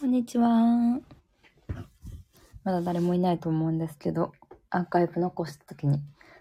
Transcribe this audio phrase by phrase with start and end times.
[0.00, 1.00] こんにちは。
[2.62, 4.30] まだ誰もいないと思うんですけど、
[4.70, 6.00] アーカイブ残した時に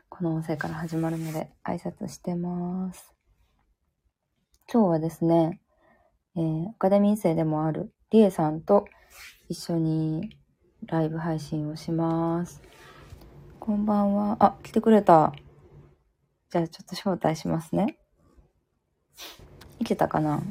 [0.10, 3.16] この音声から始まるので挨拶してます。
[4.72, 5.60] 今日はですね、
[6.36, 8.86] えーアカデミー生でもあるリエさんと
[9.50, 10.38] 一緒に
[10.86, 12.62] ライブ配信をします。
[13.60, 14.38] こんばんは。
[14.40, 15.34] あ、来てくれた。
[16.52, 17.98] じゃあちょっと招待しますね。
[19.80, 20.44] いけたかな？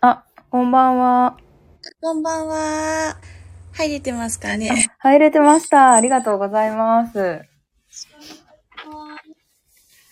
[0.00, 1.36] あ、こんばんは。
[2.00, 3.16] こんばんは。
[3.74, 4.70] 入れてますかね？
[4.98, 5.92] 入れてました。
[5.94, 7.42] ありがとうございます。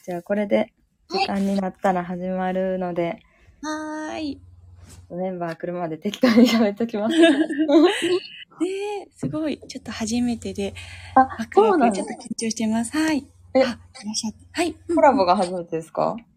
[0.05, 0.73] じゃあこれで
[1.09, 3.21] 時間になったら始まるので、
[3.63, 4.41] はーい。
[5.11, 7.17] メンバー来るまで適当に喋っときます。
[7.21, 7.29] ね
[9.07, 9.59] え、すごい。
[9.69, 10.75] ちょっと初めてで、
[11.15, 12.97] あそうなちょっと緊張してます。
[12.97, 13.25] はい。
[13.55, 14.39] えあ、いらっしゃって。
[14.53, 14.75] はい。
[14.89, 16.17] うんコラボが初めてですか？
[16.19, 16.30] あ、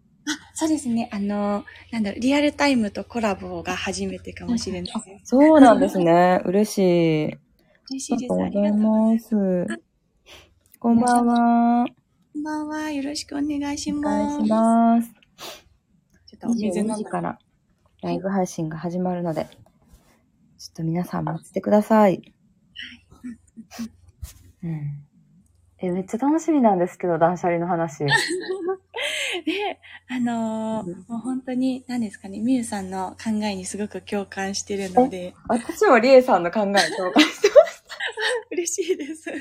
[0.64, 1.10] そうですね。
[1.12, 5.26] あの、なんだろう、リアルタイムとコラボが初めてかもしれないです。
[5.26, 6.42] そうなんですね。
[6.46, 7.38] 嬉しい。
[7.90, 8.34] 嬉しいです。
[8.34, 9.16] ありがとうござい。
[9.16, 9.84] ます。
[10.80, 11.86] こんばんは。
[12.34, 12.92] こんばんは。
[12.92, 14.38] よろしくお願いしおます。
[14.38, 15.14] 願いします。
[16.28, 17.40] ちょっとお水飲22んだ時から
[18.02, 19.48] ライブ配信が始まるので、
[20.58, 22.34] ちょっと皆さん待っててください。
[24.64, 25.04] うん。
[25.80, 28.06] え、めっちゃ楽しみなんですけど、断捨離の話。
[29.46, 36.64] で、あのーうんもう本当に、何ですかね、みゆさんの考えにすごく共感してるので、私もリエさんの考え
[36.96, 37.50] 共感して
[38.52, 39.32] 嬉しいです。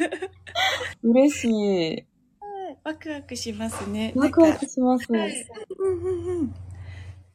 [1.03, 2.07] 嬉しい。
[2.85, 4.13] ワクワクしますね。
[4.17, 5.07] ワクワクします。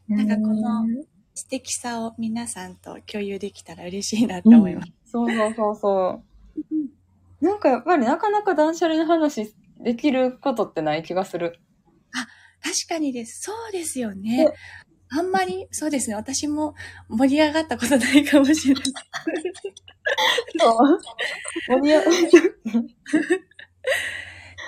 [0.07, 0.85] なんかこの
[1.33, 4.91] 素敵さを皆さんと共有できたら嬉しいなって思います。
[5.05, 6.23] そうそうそうそ
[7.41, 7.45] う。
[7.45, 11.59] なんかやっぱりなかなか断捨離の話できることってない気がする。
[12.61, 13.41] 確かにです。
[13.41, 14.53] そうですよね。
[15.09, 16.15] あんまり、そうですね。
[16.15, 16.75] 私も
[17.07, 18.83] 盛り上がったことないかもしれない。
[20.59, 20.75] そう。
[21.67, 22.03] 盛り上が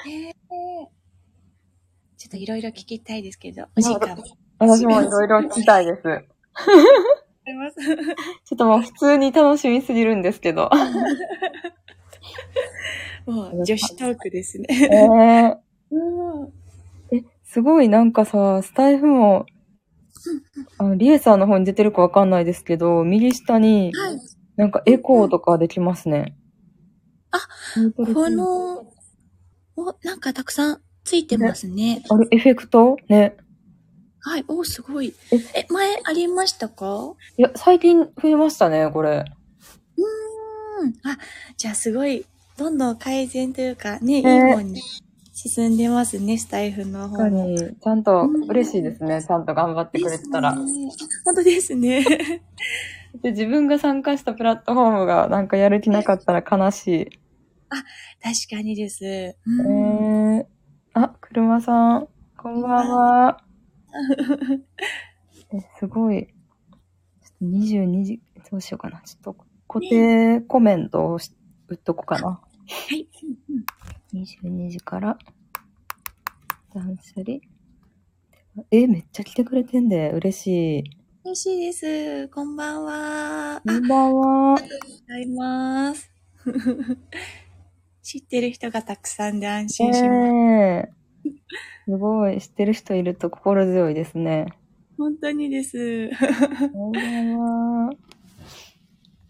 [0.08, 0.34] えー
[2.18, 4.24] ちょっといろいろ聞きたいですけど、お時間も
[4.60, 6.02] 私もいろいろ聞きたいです。
[6.04, 10.70] ちょっともう普通に楽しみすぎるんですけど。
[13.26, 14.68] もう女子トークですね。
[14.70, 16.52] えー、うんえ、
[17.52, 19.48] すごいなんかさ、スタイフも、
[20.78, 24.20] あの、リエさんの方に出てるかわかんないですけど、右下にはい。
[24.56, 26.38] なんかエコーとかできますね。
[27.32, 27.40] あ、
[28.14, 28.86] この、
[29.76, 32.04] お、なんかたくさんついてますね。
[32.10, 32.98] あれ、エフェクト？
[33.08, 33.36] ね。
[34.20, 34.46] はい。
[34.48, 35.16] お、すごい。
[35.32, 37.14] ええ、前ありましたか？
[37.38, 39.26] いや、最近増えましたね、これ。
[39.98, 40.90] うん。
[41.04, 41.18] あ、
[41.58, 42.26] じゃあすごい、
[42.58, 44.82] どんどん改善というか、ね、いいね方に
[45.42, 47.18] 進んでますね、スタイフの方も。
[47.18, 50.54] 確かに、ちゃんと嬉しいですね、ちゃんと頑張ってくれてたら。
[50.54, 52.04] 本当ですね。
[53.24, 57.06] で、自分が参加したプラットフォームがなんかやる気なかったら悲しい。
[57.70, 59.06] 確かにです。
[59.06, 60.46] えうんー、
[60.94, 62.08] あ、車さん、
[62.38, 63.42] こんばんは。
[65.54, 66.28] え、すごい。
[66.28, 69.02] ちょっと22時、どうしようかな。
[69.06, 71.34] ちょっと固定コメントをし
[71.70, 72.28] 打っとこうかな。
[72.28, 72.42] は
[72.94, 73.08] い。
[74.14, 75.18] うんうん22時から、
[76.74, 77.40] 断捨離。
[78.72, 80.84] え、めっちゃ来てくれてんで、嬉しい。
[81.24, 82.28] 嬉しいです。
[82.30, 83.58] こんばんは。
[83.58, 84.56] あ、こんばんは。
[84.56, 84.58] ご
[85.08, 86.12] ざいます。
[88.02, 90.10] 知ってる人がたくさんで安心します。
[90.10, 90.90] ね
[91.26, 91.32] え。
[91.86, 94.48] すごい、知ってる人いると心強いですね。
[94.98, 96.10] 本当にです。
[96.74, 97.90] こんばんは。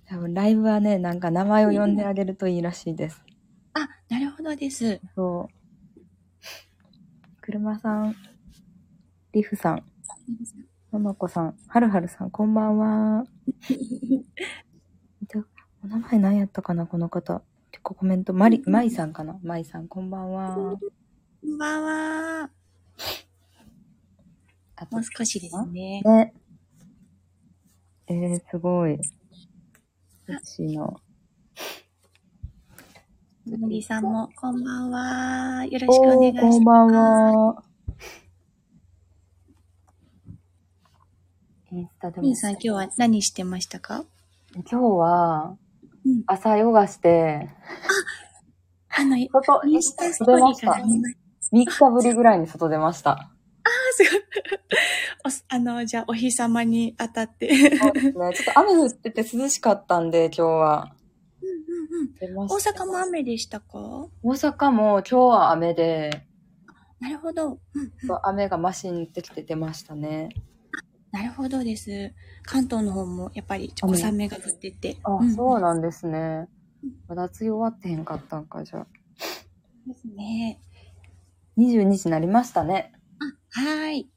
[0.08, 3.29] 多分ライブはね、なんか名前を呼んであげるといいらしいです。
[4.10, 5.00] あ、なるほどです。
[5.16, 6.02] そう。
[7.42, 8.16] 車さん、
[9.34, 9.84] リフさん、
[10.92, 13.26] ママコさん、はるはるさん、こんばんは。
[15.28, 15.40] で
[15.84, 17.42] お名前何やったかな、この方。
[17.72, 19.40] 結構コメント、マリ、マイさんかな。
[19.44, 20.56] マイさん、こんばんは。
[20.56, 22.50] こんばんは。
[24.76, 26.02] あともう少しですね。
[26.02, 26.34] ね。
[28.08, 29.00] えー、すごい。
[30.28, 30.94] 嬉しいな。
[33.58, 35.66] 森さんも、こんばんは。
[35.66, 36.50] よろしくお願いします。
[36.52, 37.64] こんばんは。
[41.72, 42.36] インスタでも。
[42.36, 44.06] さん、今日は何してましたか？
[44.54, 45.58] 今日は
[46.06, 47.50] うん、朝ヨガして、
[48.96, 51.10] あの、イ外、ンスタストーリーから見ま
[51.52, 53.12] 3日ぶりぐらいに外出ました。
[53.12, 53.30] あ、
[53.94, 54.22] すごい。
[55.26, 57.50] おすあの、じゃあ、お日様に当たって。
[57.78, 58.14] そうですね。
[58.36, 60.96] ちょっと雨降ってて涼しかったんで、今日は。
[62.20, 64.08] 出ました大阪も雨でしたか？
[64.24, 66.26] 大阪も今日は雨で、
[67.00, 67.54] なるほど。
[67.54, 67.60] う
[68.24, 70.30] 雨がマシにってきて出ましたね。
[71.12, 72.14] なるほどです。
[72.44, 74.98] 関東の方もやっぱり小雨が降ってて。
[75.04, 76.48] あ、んそうなんですね。
[77.08, 78.88] まだ梅雨終わってへんかったんか、じゃあ。
[79.88, 80.60] ですね。
[81.58, 82.94] 22時になりましたね。
[83.52, 84.10] はい。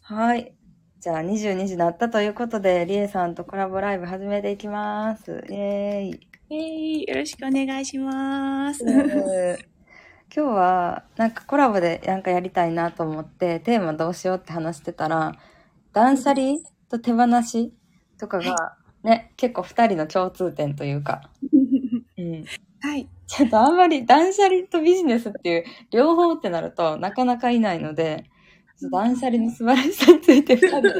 [0.00, 0.54] はい。
[1.00, 5.44] じゃあ22時になったということで、りえさんとコラボライブ始めていきます。
[5.48, 6.27] イェーイ。
[6.50, 8.82] えー、よろしくお願いします。
[10.34, 15.34] 今日はなんかコラボでなんかやりたいなと思ってテーマどうしようって話してたら
[15.92, 16.58] 断捨離
[16.88, 17.72] と手放し
[18.18, 21.30] とかがね、結構二人の共通点というか、
[22.18, 22.44] うん、
[22.80, 23.08] はい。
[23.26, 28.24] ちょっとあんまり断捨離とビジネスっていう両方ってなるとなかなかいないので、
[28.90, 30.90] 断捨離の素晴らしさについて二人で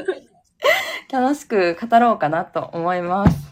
[1.11, 3.48] 楽しく語ろうかなと思います。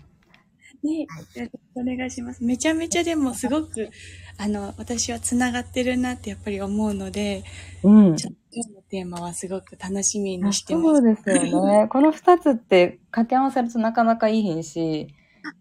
[0.84, 2.44] ね、よろしくお願いします。
[2.44, 3.90] めちゃめちゃでもすごく、
[4.38, 7.44] あの、私は繋がってるなってやっぱり思うので、
[7.84, 8.16] うん。
[8.16, 10.86] ちょっと今日のテーマはすごく楽しみにしてます。
[10.86, 11.88] そうですよね。
[11.92, 15.08] この二つって掛け合わせるとなかなかいい品し、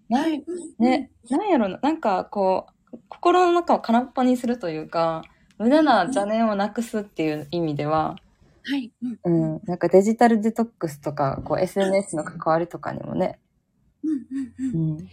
[0.08, 0.44] なはい。
[0.78, 5.22] ね、なんやろな、なんかこう、心の中を空っぽにするというか、
[5.58, 8.16] 無駄な邪念をなくすっていう意味では、
[8.68, 8.92] はい。
[9.24, 9.54] うん。
[9.54, 13.38] うん、なんかデジタルデトックスとか、こう SNS の関わりとかにもね、
[14.06, 14.98] うんうんうん。
[14.98, 15.08] うん。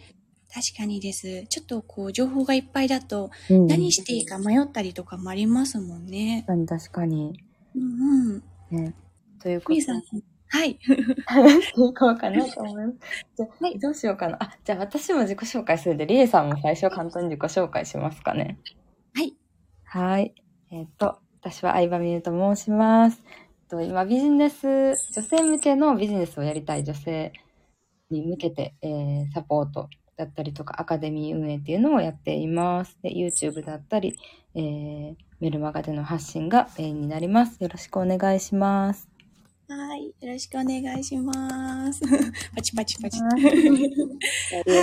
[0.54, 1.46] 確かにです。
[1.50, 6.44] ちょっとこう、情報がいっぱいだと、うん、何していいか迷ったりとかもありますもんね。
[6.46, 7.40] 確かに確かに。
[7.76, 8.44] うんうん。
[8.70, 8.94] ね。
[9.42, 9.86] ということで
[10.50, 10.80] はい。
[11.26, 12.98] 話していこうかなと思います。
[13.36, 14.38] じゃあ、はいどうしようかな。
[14.40, 18.60] あ、じゃあ私も自己紹介するんで、りえさんも最初簡単に自己紹介しますかね。
[19.16, 19.34] はい。
[19.86, 20.36] はい。
[20.70, 23.20] えっ、と、私は相葉美優と申します。
[23.26, 23.32] え
[23.66, 27.34] っと今、ビジネス、女性向けのビジネスをやりたい女性
[28.14, 32.98] に向けて、えーサポートだったりとか、アカデミー運営っていうのをやっています。
[33.02, 34.18] で、YouTube だったり、
[34.56, 37.62] えーメルマガでの発信がメインになります。
[37.62, 39.10] よろしくお願いします。
[39.68, 40.06] はい。
[40.06, 42.02] よろしくお願いします。
[42.56, 43.20] パチパチパチ。
[43.20, 43.30] は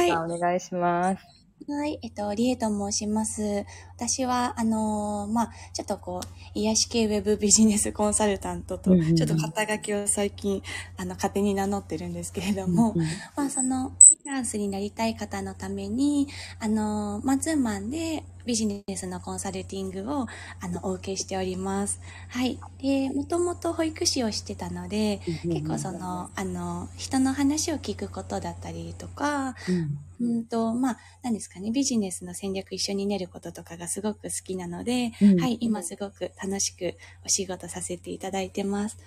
[0.07, 1.40] い お願いします。
[1.69, 3.65] はい、えっと、リエと申します。
[3.95, 10.63] 私は、あのーまあ、ちょっとこう、癒し系ウェブビジネスコンサルタントと、ちょっと肩書きを最近、
[10.97, 13.93] あの、勝手に名乗ってるんですけれども、うんうんまあ、その、
[14.31, 16.29] ランスになりたい方のために、
[16.59, 20.27] あの、マンツーマンでビジネスのコンサルティングを、
[20.61, 22.01] あの、お受けしております。
[22.29, 22.59] はい。
[22.81, 36.95] で、もともと保育士をしてたので、結構その、あの、人の話を聞くことだったりとか、うんうんと、まあ、何ですかね、ビジネスの戦略一緒に練ることとかがすごく好きなので、うんはい、今すごく楽しく
[37.25, 38.99] お仕事させていただいてます。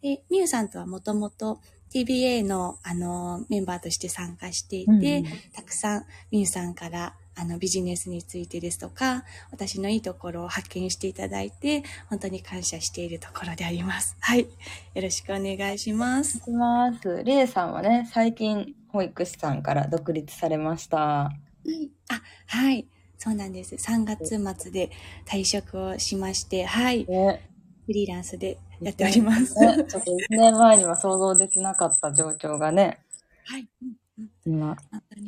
[0.00, 1.60] で、みゆさんとはもともと
[1.92, 5.24] TBA の、あの、メンバーとして参加していて、うんうん
[5.54, 14.16] たくさんみゆさんから、あの、ビジネスについてですとか、私のいいところを発見していただいて、本当に感謝しているところであります。
[14.20, 14.40] はい。
[14.40, 16.38] よろしくお願いします。
[16.38, 17.22] します。
[17.24, 20.98] りえさんはね、最近保育士さんから独立されました。
[20.98, 21.32] は
[21.64, 21.90] い。
[22.08, 22.86] あ、はい。
[23.18, 23.76] そうなんです。
[23.76, 24.90] 3月末で
[25.26, 27.06] 退職をしまして、はい。
[27.06, 27.48] ね、
[27.86, 29.54] フリーランスでやっております。
[29.58, 33.00] ね、ちょっと1年前には想像できなかった状況がね、
[33.44, 33.68] はい。
[33.82, 33.88] うん
[34.18, 34.76] うん今。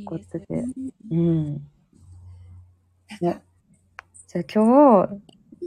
[0.04, 0.46] こうやってて
[1.10, 1.66] うん
[3.20, 5.20] じゃあ今日、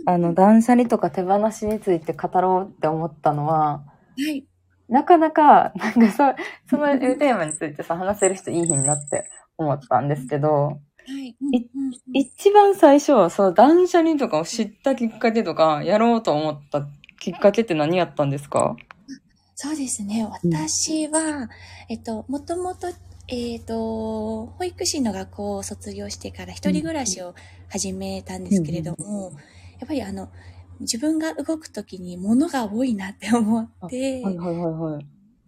[0.05, 3.83] あの、断捨離とか手放しについて語ろうって思ったのは、
[4.17, 4.45] はい。
[4.89, 6.23] なかなか、なんかそ、
[6.69, 10.79] そのテーマについてさ、話せる人いい日になって思ったんですけど、は
[11.21, 11.37] い。
[12.13, 16.85] 一番最初、その断捨離とかを知ったきっかけとか、やろうと思った
[17.19, 18.75] きっかけって何やったんですか？
[19.55, 20.23] そうですね。
[20.25, 21.49] 私は、
[21.89, 22.87] えっと、もともと、
[23.27, 27.33] えっと、保育士の学校を卒業してから一人暮らしを
[27.69, 29.31] 始めたんですけれども、
[29.79, 30.29] やっぱりあの、
[30.79, 35.05] 自分が動くときに物が多いなって思って、はいはいはいはい。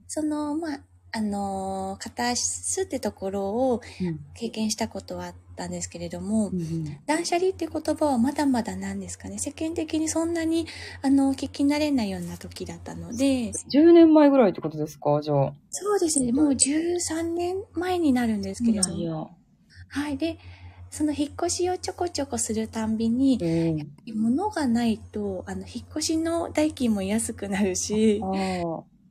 [0.07, 0.79] その、まあ、
[1.11, 9.39] あの、片すってところをうん経験したことはあったんですけれども、うん断捨離っていう言葉はまだまだなんですかね。
[9.39, 10.67] 世間的にそんなに、
[11.01, 15.19] あの、聞き慣れないような時だったので、10年前ぐらいってことですか？
[15.21, 15.53] じゃあ。
[15.71, 16.31] そうですね。
[16.31, 19.31] もう13年前になるんですけれども。
[19.89, 20.17] はい。
[20.17, 20.37] で、
[20.91, 23.37] その引っ越しをちょこちょこするたんびに、
[24.07, 24.21] うん。
[24.21, 28.21] 物がないと、あの、引っ越しの代金も安くなるし。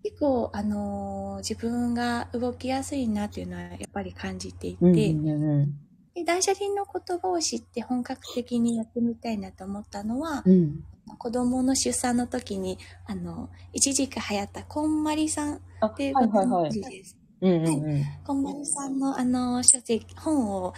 [0.02, 5.75] 結構、あのー自分が動きやすいなっていうのはやっぱり感じていて、うんうんうん
[6.14, 10.83] で断捨離の言葉を知って本格的にやってみたいなと思ったのは、うん。
[11.17, 12.76] 子供の出産の時に、
[13.07, 16.47] あの、一時期流行ったこんまりさんっあ、ていうごはい。
[16.47, 17.17] 存知です。
[17.40, 18.05] うんうんうん。
[18.25, 20.75] こんまりさんのあの書籍、本を、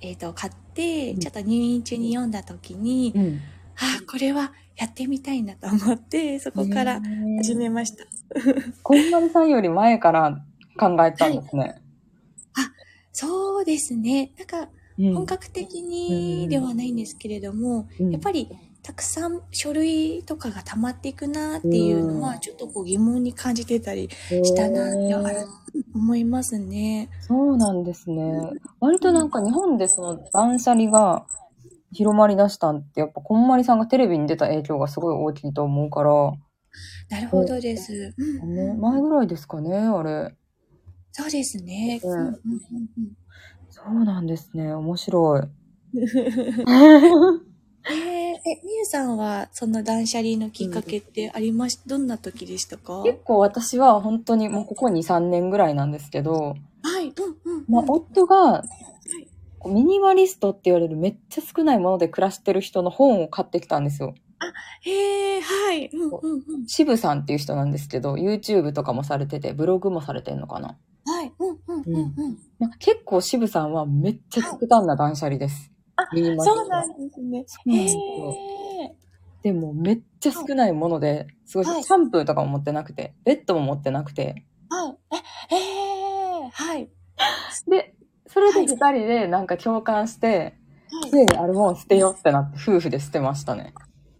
[0.00, 3.40] えっ、と、買って、うんちょっと入院中に読んだ時に、うん。
[3.76, 7.00] あ、これはやってみたいなと思って、そこから
[7.38, 8.04] 始めました。
[8.82, 10.42] こんまりさんより前から
[10.78, 11.80] 考えたんですね。
[13.18, 14.32] そうですね。
[14.36, 14.66] なんか、うん
[14.98, 18.48] 本格的にではないんですけれども、うんやっぱり
[18.82, 25.14] たくさん書類とかが溜まっていくなっていうのは、ちょっとこう疑問に感じてたりしたなって
[25.94, 27.10] 思いますね。
[27.20, 28.50] そうなんですね。
[28.80, 31.26] 割となんか日本でその断捨離が
[31.96, 36.10] 広まり出したんって、やっぱこんまりさんがテレビに出た影響がすごい大きいと思うから、
[37.08, 38.14] なるほどです。
[38.18, 40.34] うんね、前ぐらいですかね、あれ。
[41.12, 41.98] そうですね。
[42.04, 43.16] うんうんうんうん
[43.70, 44.72] そうなんですね。
[44.74, 45.40] 面白い。
[45.40, 45.44] う
[46.02, 47.46] ん
[47.88, 53.02] えーえ、みゆさんはその断捨離のきっかけってありまし、どんな時でしたか？
[53.04, 57.08] 結構私は本当にもうここ2、3年ぐらいなんですけど、はい。
[57.08, 57.12] うん
[57.44, 57.64] うんうん。
[57.68, 58.64] まあ、夫が、
[59.66, 64.14] ミニマリストって言われるめっちゃ少ないもので暮らしてる人の本を買ってきたんですよ。
[64.82, 65.86] へえ、はい。
[65.92, 66.66] うんうんうん。
[66.66, 70.78] 渋さんっていう人なんですけど、YouTube とかもされてて、ブログもされてんのかな。
[71.04, 71.32] はい。
[71.38, 72.38] うんうんうんうん。
[72.58, 75.72] まあ、結構渋さんはめっちゃ極端な断捨離です。
[76.12, 77.44] ミニマリストそうなんですね。
[77.46, 77.96] そうなんへです。
[79.42, 84.96] でもめっちゃ少ないもので、すごい、はいシャンプーとかも持ってなくて、ベッドも持ってなくて、はい。
[85.50, 85.58] え、へ
[86.46, 86.48] え。
[86.52, 86.90] はい。
[87.68, 87.94] で、
[88.36, 90.58] それで二人でなんか共感して、
[91.10, 93.72] ついにあるもん捨てようってなって夫婦で捨てましたね。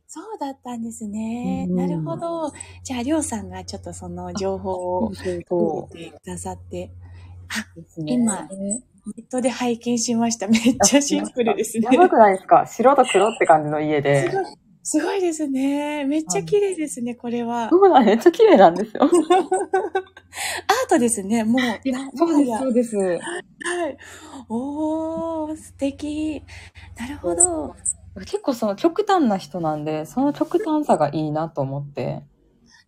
[0.06, 1.66] そうだったんですね。
[1.68, 2.50] うんなるほど。
[2.82, 6.90] じゃあ、りょうさんがちょっとその情報をそう送ってくださって、
[7.76, 8.14] ですね。
[8.14, 8.82] 今ネ
[9.20, 10.49] ットで拝見しました。
[10.49, 11.88] めっちゃシンプルですね。
[11.92, 12.66] やばくないですか？
[12.66, 14.30] 白と黒って感じの家すで。
[14.88, 16.05] すごいですね。
[16.05, 17.69] めっちゃ綺麗ですね、これは。
[17.71, 19.02] そうなんめっちゃ綺麗なんですよ。
[19.02, 19.11] アー
[20.88, 21.90] トですね、もう。
[21.90, 22.97] なそうです、そうです。
[22.97, 23.11] は
[23.88, 23.97] い。
[24.49, 26.40] おー、素敵。
[26.97, 27.75] なるほど。
[28.21, 32.23] 結構その極端な人なんで、その極端さがいいなと思って。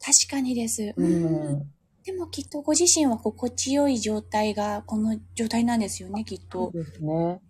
[0.00, 0.94] 確かにです。
[0.96, 1.72] ううんん。
[2.04, 6.70] でもきっとご自身は心地よい状態がこの状態なんですよね、きっと。
[6.72, 7.40] そうですね。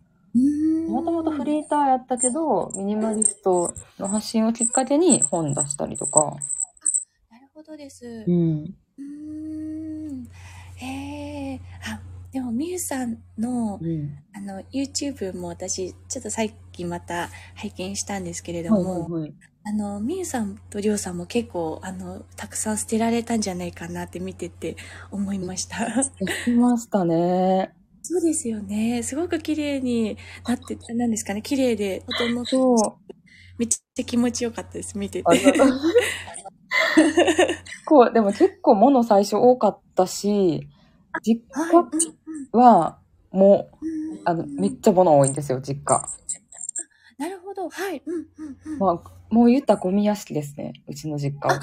[0.89, 6.37] ももともとフリーターやったけど、ミニマリストの発信をきっかけに本出したりとか。
[7.31, 8.07] なるほどです。
[8.07, 8.25] ん。
[8.25, 10.29] うーん。
[10.77, 11.61] へえ。
[11.85, 12.01] あ、
[12.33, 14.17] でもみゆさんのうん。
[14.35, 19.35] あの YouTube も私ちょっとさっきまた拝見したんですけれどはいも、はいはい。
[19.65, 24.77] あのみゆさんとりょうさんも結構あのたくさん捨てられたんじゃないかなって見てて
[25.11, 25.85] 思いました。
[25.85, 26.05] やっ
[26.45, 27.78] てましたね。
[28.03, 29.03] そうですよね。
[29.03, 33.13] すごく綺麗になって、なんですかね、綺麗で、整って、そう。
[33.59, 35.25] めっちゃ気持ちよかったです、見てて。
[35.27, 35.69] ありがとう。
[37.85, 40.69] こう、でも結構物最初多かったし、
[41.23, 41.71] 実はい。
[41.73, 42.99] 家は
[43.31, 46.07] もう、うんうんあの、めっちゃ物多いんですよ、実家。
[47.19, 47.69] なるほど。
[47.69, 48.03] はい。
[48.05, 48.79] うんうんうん。
[48.79, 51.61] まあ、もう言ったらゴミ屋敷ですね、うちの実家は。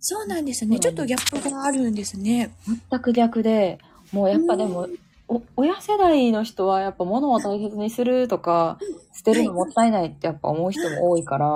[0.00, 0.78] そうなんですね。
[0.78, 2.50] ちょっとギャップがあるんですね。
[2.90, 3.78] 全く逆で、
[4.12, 4.88] もうやっぱでも、
[5.28, 8.78] お親世代の人はやっぱ物を大切にするとか、
[9.14, 11.46] 捨てるのもったいないってやっぱ思う人も多いから、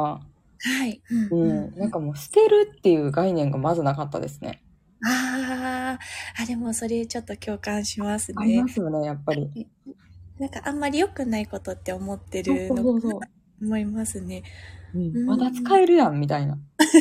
[0.65, 1.03] はい。
[1.31, 4.63] ううん、なんかもう捨てるっていう概念がまずなかったですね。
[5.05, 8.69] あーあ、でもそれちょっと共感しますねありま。
[8.69, 9.67] すよね、やっぱり。
[10.39, 13.27] なんかあんまり良くないことって思ってるのか。
[13.61, 14.43] 思いますね。
[14.95, 16.59] うんまだ使えるやん、みたいな。
[16.79, 16.99] 使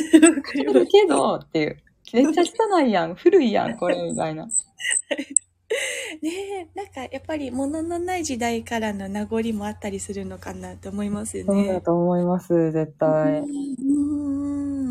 [0.58, 1.76] えるけど、っていう。
[2.12, 4.48] めっちゃ汚いやん、古いやん、これ、みたいな。
[6.22, 11.50] ねえ、なんかやっぱり物のない時代からの名残もあったりするのかなと思いますよね。
[11.64, 13.40] そうだと思います、絶対。
[13.40, 13.44] う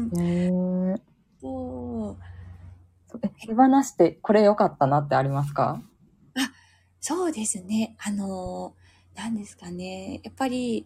[0.06, 0.10] ん。
[0.10, 1.02] ねえ
[1.42, 3.20] そう。
[3.24, 5.82] え手放してこれ良かったなってありますか？
[7.00, 7.96] そうですね。
[8.00, 8.74] あの、
[9.16, 10.22] 何ですかね。
[10.24, 10.86] やっぱり、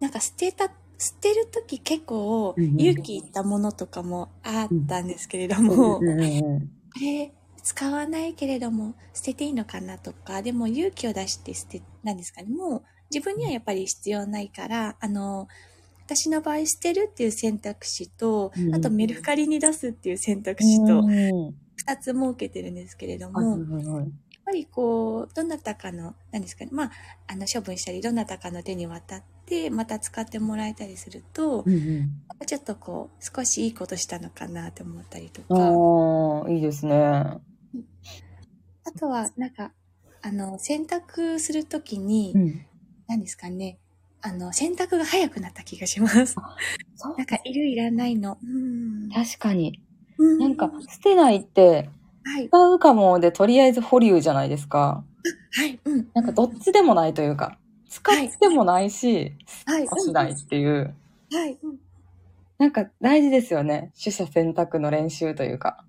[0.00, 7.32] なんか捨てた、捨てるとき結構勇気いったものとかもあったんですけれども、これ
[7.68, 12.48] 使わないけれども捨てていいのかなとか、でも勇気を出して捨て、なんですかね。
[12.48, 12.82] もう
[13.14, 15.48] 自分にはやっぱり必要ないから、あの、
[16.06, 24.06] 私の場合捨てるっていう選択肢と、うんあとメルカリに出すっていう選択肢とうん二つ設けてるんですけれどはいも、はいはいやっ
[24.46, 26.90] ぱりこう、どなたかの、何ですかね、まあ、
[27.26, 32.10] あの、処分したり、どなたかの手に渡って、また使ってもらえたりすると、うんうん
[32.46, 37.40] ちょっとこう、少しいいことしたのかなと思ったりとか、ああ、いいですね。
[38.88, 39.72] あとは、なんか、
[40.22, 42.66] あの、洗濯するときに、うん。
[43.06, 43.78] 何ですかね、
[44.22, 46.34] あの、洗濯が早くなった気がします。
[46.96, 48.38] そうなんか、いるいらないの。
[48.42, 49.10] うん。
[49.10, 49.82] 確かに。
[50.16, 51.90] うなんか、捨てないって、
[52.24, 52.48] はい。
[52.48, 55.04] 使うかもで、とりあえず保留じゃないですか。
[55.52, 55.78] はい。
[55.84, 56.08] うん。
[56.14, 57.58] なんか、どっちでもないというか、
[57.90, 59.32] 使ってもないし、
[59.66, 59.86] はい。
[59.86, 60.94] しないっていう。
[61.30, 61.58] はい。
[61.62, 61.76] うん。
[62.56, 63.92] なんか大事ですよね。
[64.02, 65.84] 取捨選択の練習というか。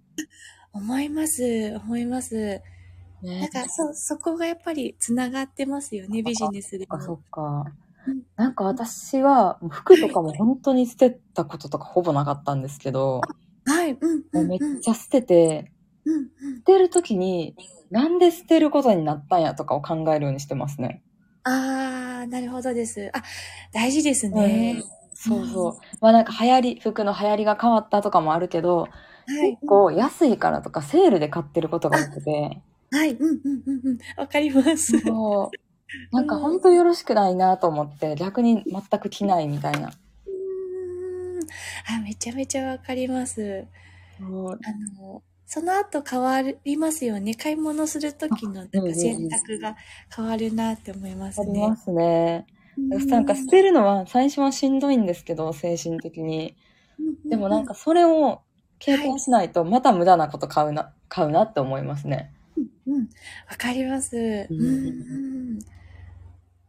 [0.72, 2.62] 思います、思います。
[3.40, 3.52] なんね。
[3.52, 7.16] か、そ、そこがやっぱり繋がってますよね、ビジネスでそっかそも。
[7.16, 7.74] っか
[8.08, 8.24] うん。
[8.38, 13.34] なんか私は服とかも本当に捨てたこととかほぼなかったんですけど、
[13.66, 15.72] はい、うん、もう、うんめっうん、ちゃ捨てて、
[16.06, 16.64] うん、うん。
[16.68, 17.56] 捨てるときに
[17.92, 21.04] なんで捨てることになったんやとかを考えるようにしてますね。
[21.44, 23.10] あー、なるほどです。
[23.14, 23.24] あ、
[23.74, 24.84] 大事ですね。
[25.14, 25.98] そうそう。
[26.02, 28.92] まあなんか流行り、服の流行りが変わったとかもあるけど、
[29.28, 29.66] はい結。
[29.66, 32.62] 構安いからとかセールで買ってることが多くて、
[32.92, 33.98] はい、うん、うん、うん、うん。
[34.18, 35.00] わかります。
[35.00, 36.16] そう。
[36.16, 39.90] なんか本当よろしくないなと思って、逆に全く着ないみたいな。
[39.90, 43.66] うーんあ、めちゃめちゃわかります。
[44.22, 44.22] あ
[45.02, 47.34] の、その後変わりますよね。
[47.36, 49.76] 買い物するときのなんか選択が
[50.16, 51.46] 変わるなって思いますね。
[51.46, 52.46] ありますね。
[52.78, 56.56] うんなんか捨てるのは最初はしんどいんですけど、精神的に。
[57.30, 58.42] でもなんか、それを
[58.80, 62.34] 経験しないとまた無駄なこと買うな、買うなって思いますね。
[62.90, 63.10] うんうん、
[63.50, 64.16] わかります。
[64.18, 65.60] うんうんうん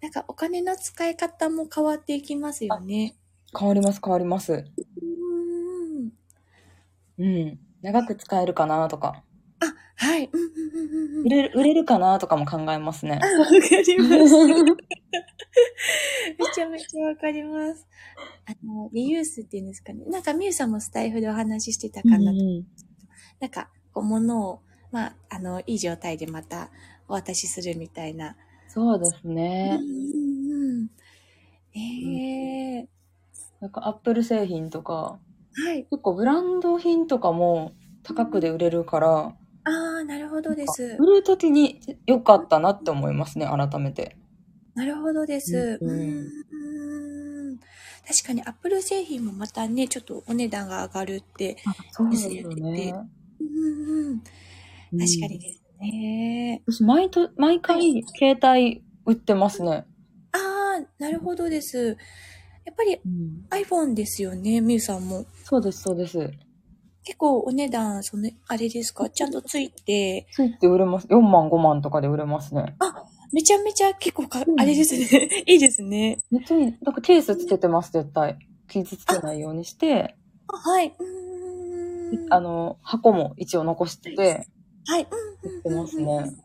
[0.03, 3.17] なんかお金の使い方も変わっていきますよね。
[3.57, 4.53] 変わります変わります。
[4.53, 6.11] うん
[7.19, 7.59] うん。
[7.83, 9.23] 長く使えるかなとか、
[9.61, 10.31] あ、はい。
[10.33, 13.27] うんうんうんうん売れる、売れるかなとかも考えますねあ。
[13.27, 13.61] わかり
[13.99, 14.35] ます。
[16.39, 17.87] めちゃめちゃわかります。
[18.47, 20.07] あの、リユースっていうんですかね。
[20.07, 22.31] なんか、ミュウさんもスタイフでお話ししてたかな。
[22.31, 22.67] うん
[23.39, 24.62] なんか、こう、物を、
[24.93, 26.71] まあ、あの、いい状態でまた
[27.09, 28.37] お渡しするみたいな。
[28.69, 29.81] そうですうんね。
[31.75, 32.89] ええ
[33.61, 35.19] なんかアップル製品とか、
[35.55, 35.85] はい。
[35.91, 39.71] 結構ブランド品とかも高くで売れるから、あ
[40.01, 40.97] あ、なるほどです。
[40.99, 44.17] 売るときに良かったなって思いますね、改めて。
[44.75, 45.79] なるほどです。
[45.81, 46.29] ううん
[47.53, 47.59] ん。
[48.07, 51.57] 確かに、アップル製品もまたね、ちょっとお値段が上がるって。
[51.93, 52.95] そうですよね。
[53.41, 54.23] うんうん。
[54.91, 56.63] 確かにですね。
[56.67, 59.87] 私、毎と、毎回、携帯売ってますね。
[60.33, 61.97] ああ、なるほどです。
[62.65, 63.00] やっぱり
[63.50, 65.25] iPhone ですよね、みゆさんも。
[65.45, 66.31] そうです、そうです。
[67.03, 69.09] 結構お値段、その、あれですか？
[69.09, 71.07] ちゃんとついて、ついて売れます。
[71.09, 72.76] 4万、5万とかで売れますね。
[73.33, 75.29] めちゃめちゃ結構かう、んあれですね。
[75.47, 76.19] いいですね。
[76.31, 76.73] めっちゃいい。
[76.83, 78.39] だからケースつけてます、絶対。
[78.69, 80.17] 傷つけないようにして、
[80.49, 80.95] あはい。
[82.29, 84.47] あの、箱も一応残してて、
[84.91, 85.03] はい。
[85.03, 85.09] 売っ
[85.63, 86.37] てうんうんうんますね。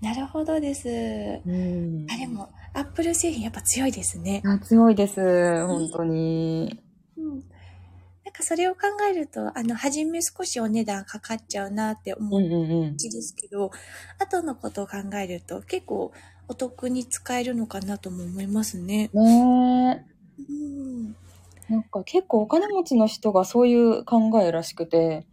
[0.00, 0.88] なるほどです。
[0.88, 2.06] うん。
[2.10, 4.42] あ、でも、アップル製品やっぱ強いですね。
[4.44, 5.20] あ強いです、
[5.68, 6.80] 本当に。
[7.16, 7.30] うん。
[7.30, 12.96] なんかそれを考えると、あの、初め少しお値段かかっちゃうなって思うんううんうん。
[12.96, 13.70] ちですけど、
[14.18, 16.10] 後のことを考えると結構
[16.48, 19.10] お得に使えるのかなとも思いますね。
[19.14, 20.06] ね
[20.48, 21.14] うん。
[21.70, 21.72] え。
[21.72, 25.24] なんか結構お金持ちの人がそういう考えらしくて、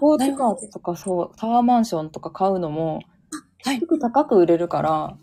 [0.00, 3.00] ああ、スポーツなるほどカーとかそう、タワーマンションとか買うのも、
[3.64, 3.86] はい結。
[3.86, 5.16] 構高く売れるから、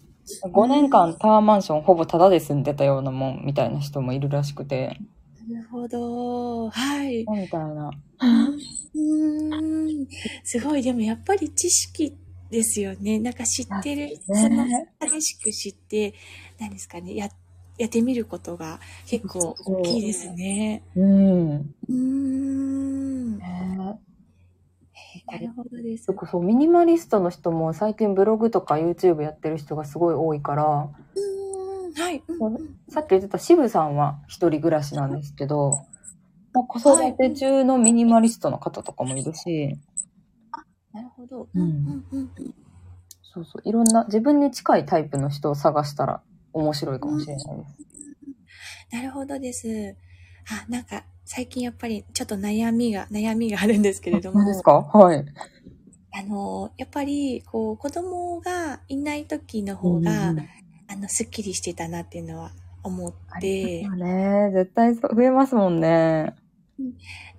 [0.52, 5.00] 5年間タワーマンションほぼタダで住んでたようなもんみたいな人もいるらしくて、
[5.50, 6.70] なるほど。
[6.70, 7.26] はい。
[7.26, 7.90] みたいな。
[8.20, 10.08] うーん。
[10.44, 10.82] すごい。
[10.84, 12.16] でもやっぱり知識
[12.50, 13.20] ですよね。
[13.20, 14.66] なんか知ってる、ねその、
[15.00, 16.14] 正しく知って、
[16.60, 17.30] 何ですかね、や、
[17.78, 20.84] やってみることが結構大きいですね。
[20.96, 21.52] うん。
[21.56, 23.38] うーん。
[23.38, 24.00] ね
[25.26, 26.40] なるほどですそ。
[26.40, 30.64] う、ミニマリストの人も最近ブログとか YouTube やってる人がすごい多いから。
[30.66, 30.92] は
[32.12, 32.24] い。
[32.28, 35.82] うんうんさっき言ってた渋さんは一人暮らしなんですけど、
[36.54, 39.78] まあ、子育て中のミニマリストの方とかもいるし、
[40.94, 41.48] なるほど。
[41.54, 42.56] うんうんうんうん。
[43.22, 46.22] そうそう、いろんな自分に近いタイプの人を探したら
[46.54, 47.78] 面白いかもしれないです。
[48.92, 49.96] なるほどです。
[50.50, 54.82] あ、なんか、最近やっぱりちょっと悩みが、悩みがあるんですけれども、何ですか？
[54.82, 55.26] はい。
[56.14, 60.40] あの、やっぱり、こう、子供がいない時の方が、うん
[60.90, 64.52] あの、スッキリしてたなっていうのは思ってね。
[64.54, 66.34] 絶対増えますもんね。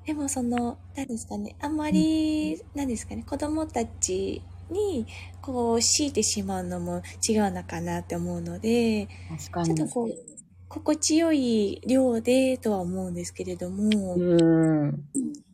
[0.04, 5.06] でもその、何ですかね、あんまり、何ですかね、子供たちに、
[5.40, 9.74] こう、強いてしまうのも違うのかなって思うので、確かに。
[9.74, 10.08] ちょっとこう、
[10.68, 14.90] 心地よい量でとは思うんですけれども、うん。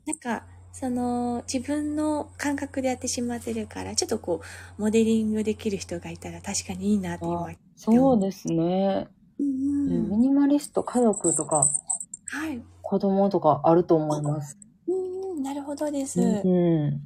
[0.06, 4.40] なんか、その、自分の感覚でやってしまってるから、ちょっとこ
[4.78, 7.48] う、モデリングできる人がいたら確かにいいなって今。
[7.76, 9.08] そうですね。
[9.38, 11.68] うんうんミニマリスト、家族とか
[12.26, 12.62] はい。
[12.82, 14.58] 子供とかあると思います。
[14.88, 16.20] うん、なるほどです。
[16.20, 17.00] うん。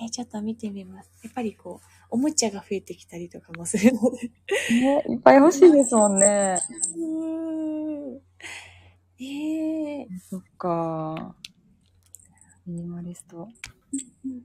[0.00, 1.10] えーちょっと見てみます。
[1.22, 4.30] やっぱりこう、おもちゃが増えてきたりとかもするので。
[4.80, 6.58] ね、いっぱい欲しいですもんね。
[6.96, 8.20] うーん
[9.20, 11.34] ええそっか。
[12.66, 13.48] ミニマリスト。
[14.24, 14.42] うん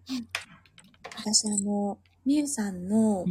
[1.17, 3.25] 私あの、みゆさんの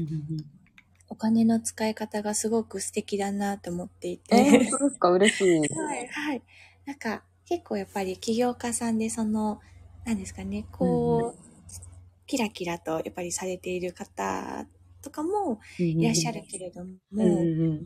[1.09, 4.37] お金の使い方がすごく素敵だなと思っていて。
[4.37, 5.11] えー、そうですか？
[5.11, 5.59] 嬉しい。
[5.75, 6.43] はいはい。
[6.85, 9.61] なんか結構やっぱり起業家さんでその、
[10.05, 11.48] なんですかね、こう、
[12.29, 14.67] キラキラとやっぱりされている方
[15.03, 17.29] とかもいらっしゃるけれども、うんう
[17.73, 17.85] ん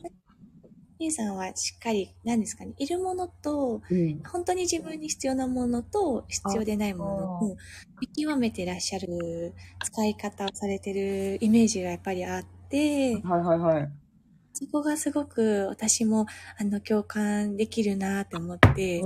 [1.11, 4.23] さんはしっかり、なんですかね、いるものと、うん。
[4.23, 7.57] 本当に自分に必要なものと必要でないものを
[8.01, 9.53] 見極めてらっしゃる
[9.83, 13.91] 使い方をされてるイメージがやっぱりあって、はいはいはい。
[14.53, 16.27] そこがすごく私も
[16.61, 19.03] あの共感できるなって思って、えー、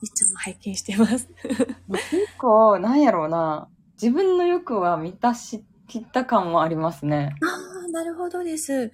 [0.00, 1.28] いつも拝見してます。
[1.44, 3.68] 結構、なんやろうな。
[4.02, 7.36] 自分の欲は満たしきった感もありますね。
[7.40, 8.90] ああ、なるほどです。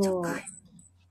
[0.00, 0.40] そっか。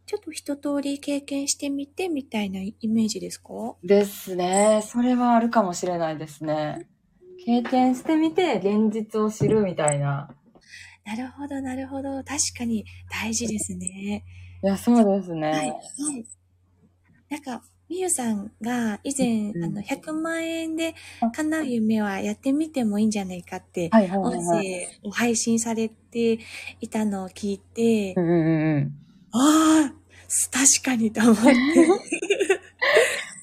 [0.06, 3.76] ちょっと一通り経験してみてみたいなイメージですか？
[3.84, 4.82] ですね。
[4.86, 6.88] それはあるかもしれないですね。
[7.46, 10.30] 経験してみて、現実を知るみたいな。
[11.06, 12.24] なるほど、なるほど。
[12.24, 14.24] 確かに大事ですね。
[14.64, 15.52] いや、そうですね。
[15.52, 15.68] はい。
[15.68, 15.74] は
[16.18, 16.26] い。
[17.30, 20.96] なんか、みゆさんが以前、うんあの、100万円で
[21.36, 24.42] 叶う夢はやってみてもいいんじゃないかって、音。
[24.46, 26.40] 声を配信されて
[26.80, 28.94] いたのを聞いて、うんうんうん
[29.34, 29.94] ああ、
[30.52, 31.52] 確かにと思って。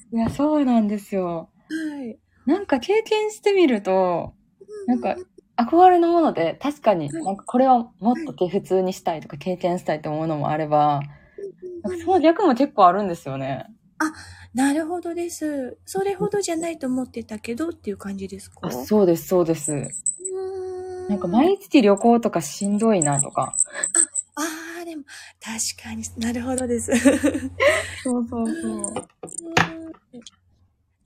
[0.09, 0.17] うん。
[0.17, 1.49] いや、そうなんですよ。
[1.69, 2.17] はい。
[2.47, 4.33] なんか経験してみると、
[4.87, 5.15] なんか
[5.57, 11.01] 憧れのもので、確かになんかこれはもっと手普通にしたいとか経験したいと思うのもあれば、
[12.03, 13.67] その逆も結構あるんですよね。
[14.59, 15.77] なるほどです。
[15.85, 18.59] それほどじゃないと思ってたけどっていう感じですか？
[18.63, 19.71] あ、そうです、そうです。
[21.07, 23.55] なんか毎日旅行とかしんどいなとか。
[24.35, 24.41] あ
[24.81, 25.03] あ、でも、
[25.41, 26.91] 確かになるほどです。
[28.03, 28.93] そうそうそう。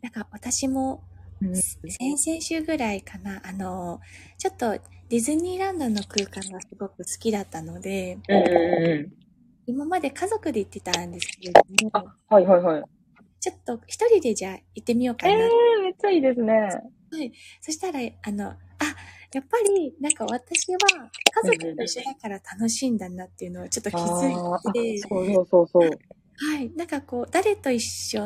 [0.01, 1.03] なんか私も
[1.39, 4.01] うん先々週ぐらいかな、あの、
[4.39, 4.71] ちょっと
[5.09, 9.13] ディズニーランドの空間がすごく好きだったので、うんうんうん。
[9.67, 12.83] 今まで家族で行ってたんですけれども、あ、はいはいはい。
[13.43, 15.33] ちょっと一人でじゃあ行ってみようかな。
[15.33, 16.69] えー、めっちゃいいですね。
[17.59, 18.55] そしたら、あの、あ、
[19.33, 20.79] やっぱり、なんか私は
[21.43, 25.89] 家族と一緒だから楽しいんだなっていうのをちょっと気づいて、そうそうそうそう。
[25.89, 26.71] はい。
[26.77, 28.21] なんかこう、誰と一緒、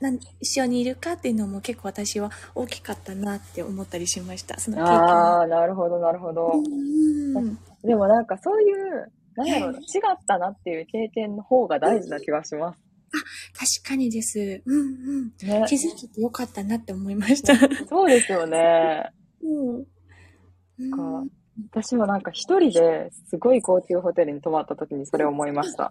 [0.00, 4.58] なん一緒にいるかっていうのも結構私は大きかったなって思ったりしました。
[4.58, 4.90] その経験。
[4.90, 6.50] ああ、なるほどなるほど。
[6.52, 12.87] うんでもなんかそういう、なんやろうは違ったなっていう経験の方が大事な気がします。
[13.10, 14.62] 確かにです。
[14.64, 15.32] うんうん。
[15.46, 15.64] ね。
[15.68, 17.54] 気づけてよかったなって思いました。
[17.86, 19.10] そうですよね。
[19.42, 19.86] うん。
[20.78, 21.32] うんか
[21.70, 25.84] 私もなんか一人ですごい高級ホテルに泊まった時にそれを思いました。
[25.86, 25.90] あ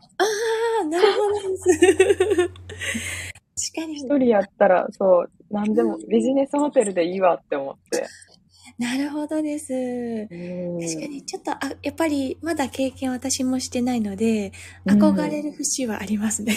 [0.82, 2.50] あ、なるほどです。
[3.74, 3.96] 確かに。
[3.96, 8.08] 一人やったら、そう、なんでもビジネスホテルでいいわって思って。
[8.78, 9.68] なるほどです。
[9.70, 14.52] 確かに、ちょっと、あ、やっぱり、まだ経験私もしてないので、
[14.86, 16.56] うん憧れる節はありますね。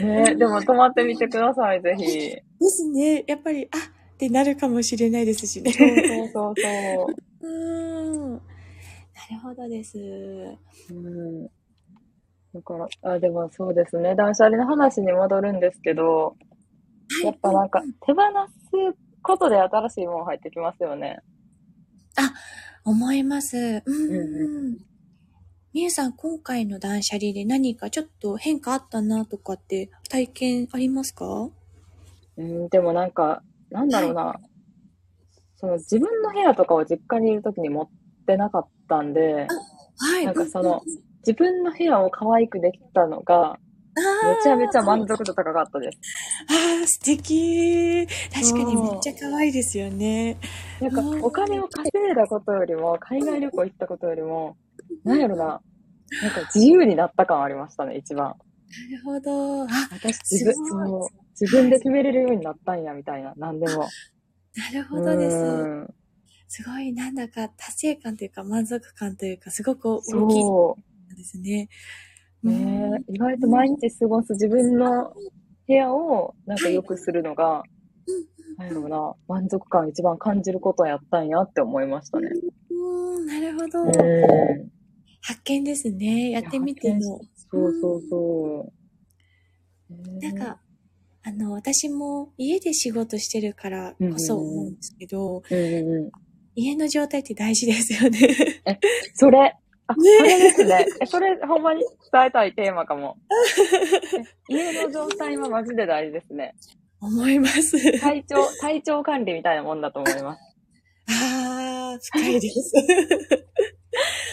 [0.00, 2.04] ねでも泊まってみてください、ぜひ。
[2.04, 3.24] ですね。
[3.26, 5.72] やっぱり、あってなるかもしれないですしね。
[5.72, 7.16] そうそうそうそう。
[7.40, 8.32] うーん。
[8.32, 8.38] な
[9.30, 9.98] るほどです。
[10.90, 11.48] うん
[12.54, 14.14] だから、あ、でもそうですね。
[14.14, 16.36] 断捨離の話に戻るんですけど、
[17.24, 18.20] やっぱなんか手放
[18.92, 21.20] すことで新しいもの入ってきますよね。
[22.84, 23.56] 思います。
[23.56, 24.78] うんうんうん。
[25.74, 31.50] みゆさん、今回の断捨離で何かちょっと変化あったなとかって体験ありますか？
[32.38, 34.40] うん、でもなんか、なんだろうな。
[35.56, 37.88] その自分の部屋とかを実家にいるときに持っ
[38.26, 39.46] てなかったんで、
[39.98, 40.24] はい。
[40.24, 40.82] なんかその、
[41.26, 43.58] 自分の部屋を可愛くできたのが、
[43.98, 45.98] めちゃめちゃ満足度高かったです。
[46.48, 48.06] ああ、素敵。
[48.32, 50.36] 確かにめっちゃ可愛いですよね。
[50.80, 54.56] なんか、お金を稼いだことよりも、海外旅行行ったことよりも、
[55.04, 55.60] なんやろな、
[56.22, 58.26] なんか自由になった感ありましたね、一番。
[58.26, 58.34] な
[58.96, 59.62] るほど。
[59.64, 61.08] あ、私自分、そう
[61.40, 63.88] 自分で決めれるようになったんや、みたいな、なんでも。
[64.54, 65.36] なるほどです。
[65.36, 65.94] うん
[66.50, 70.76] すごい、なんだか達成感というか満足感というか、すごく大きいそ
[71.14, 71.68] ですね。
[72.42, 75.12] ね意外と毎日過ごす自分の
[75.66, 77.62] 部屋をなんか良くするのが、
[78.56, 82.28] なんやろうな、満足感一番感じることやったんやって思いましたね。
[82.70, 83.82] うん、なるほど。
[83.82, 83.92] うん。
[85.20, 86.30] 発見ですね。
[86.30, 87.20] やってみても。
[87.50, 88.72] そうそうそ
[89.90, 90.20] う。
[90.20, 90.58] なんか、
[91.22, 95.42] あの、私も家で仕事してるからこそ思うんですけど。
[96.54, 98.18] 家の状態って大事ですよね。
[99.14, 99.54] それ、
[99.86, 100.86] あ、それですね。
[101.00, 103.16] え、それ、ほんまに伝えたいテーマかも。
[104.50, 106.54] え 家の状態はマジで大事ですね。
[107.00, 108.00] 思います。
[108.00, 110.40] 体調、体調管理みたいなもんだと思います。
[111.10, 112.72] ああ、深いです。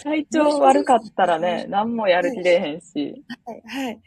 [0.04, 3.24] 体調悪かったらね、何もやる気へんし。
[3.46, 3.94] はい、はい。
[3.94, 4.02] うん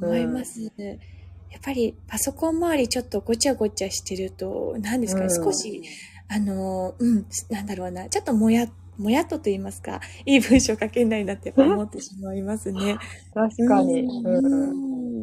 [0.00, 0.60] 思います。
[0.62, 5.82] やっぱりパソコン周りちょっとごちゃごちゃしてると、何ですかね、うん少し、
[6.28, 8.66] あの、うん、なんだろうな、ちょっともや、
[8.98, 12.98] もやっとと言いますか、いい文章書けないなってやっぱ思ってしまいますね。
[13.34, 14.00] 確かに。
[14.00, 14.40] うんう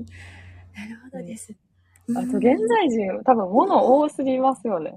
[0.01, 0.05] ん。
[0.05, 1.53] なるほどです。
[2.09, 4.95] あと、うん現在人、多分物多すぎますよね。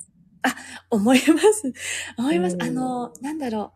[0.90, 1.72] 思います。
[2.18, 2.54] 思います。
[2.54, 3.72] うんあの、なんだろ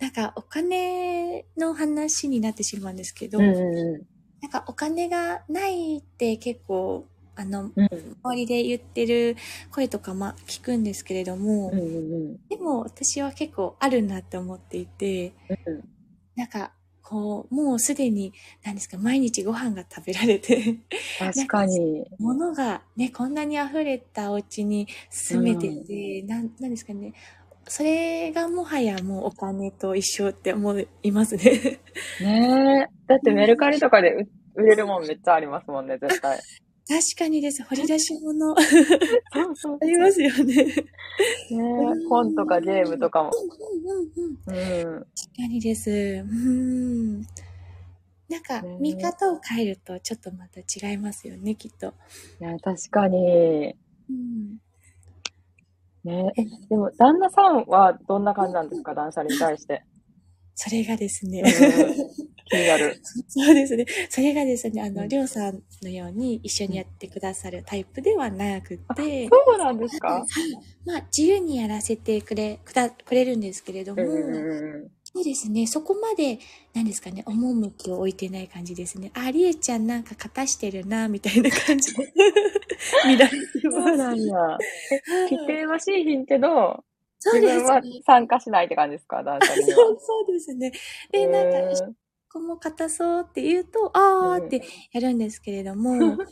[0.00, 0.02] う。
[0.02, 8.16] なんかお金の話になってしまうんですけど、なんかお金がないって結構、あの、んうん。
[8.22, 9.36] 周りで言ってる
[9.70, 15.32] 声とかま聞くんですけれども、うんうんでも私は結構あるなって思っていて、
[15.66, 15.88] うん。
[16.36, 16.72] なんか
[17.04, 18.32] こう、もうすでに、
[18.64, 20.78] 何ですか、毎日ご飯が食べられて、
[21.18, 22.06] 確かに。
[22.18, 27.12] 物がね、こんなに溢れたお家に住めてて、なん、なんですかね、
[27.68, 31.80] それがもはやもうお金と一緒って思いますね。
[32.20, 33.06] ねえ。
[33.06, 36.40] だってメルカリとかで売売れるもんめっちゃありますもんね、絶対。
[36.86, 37.62] 確かにです。
[37.64, 40.54] 掘り出し物あそうそうりますよね。
[40.64, 40.64] ね
[41.50, 43.30] え本とかゲームとかも。
[44.46, 44.52] うん。
[44.52, 44.62] 確
[45.36, 45.90] かにです。
[45.90, 47.22] うん。
[48.28, 51.94] なんかね、見方を変えるとちょっとまた違いますよね、きっと。
[52.40, 53.74] いや、確かに。
[54.10, 54.58] うん。
[56.04, 56.44] ねえ。
[56.68, 58.94] でも、旦那さんはどんな感じなんですか？
[58.94, 59.84] 断捨離に対して。
[60.54, 61.42] それがですね、
[62.50, 63.00] 気になる。
[63.28, 63.86] そうですね。
[64.08, 70.24] それがですね、あの、うんりょうさんのように一緒にやってくださるタイプではなくて、そうなんですか？
[70.84, 74.02] まあ、自由にやらせてくれ、くだ、くれるんですけれども、
[75.04, 76.38] そうですね、そこまで、
[76.74, 79.10] 何ですかね、趣を置いてない感じですね。
[79.14, 82.12] あ、りえちゃんなんか勝たしてるな、みたいな感じで
[83.06, 83.72] 見られてうん。
[83.72, 83.96] そうます。
[83.96, 84.34] なんや。
[84.36, 86.84] はい否定はしいひんけど、
[87.30, 88.02] そうです自分はね。
[88.06, 89.22] 参加しないって感じですか？
[89.22, 89.62] 断捨離。
[89.74, 90.72] そうそうですね。
[91.10, 91.94] で、なんか、こ
[92.34, 95.92] こも硬そうって言うと、あーってやるんですけれども、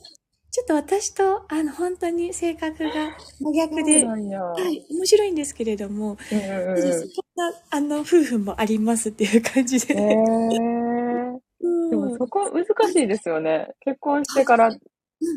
[0.50, 4.18] ちょっと私と、あの、本当に性格が真逆で、は。
[4.18, 9.94] い、面白いんですけれども、うんうんそんな、あの、夫婦もありますっていう感じで。
[9.94, 10.52] うん。
[10.52, 13.68] へーうんでもそこ難しいですよね。
[13.80, 14.70] 結婚してから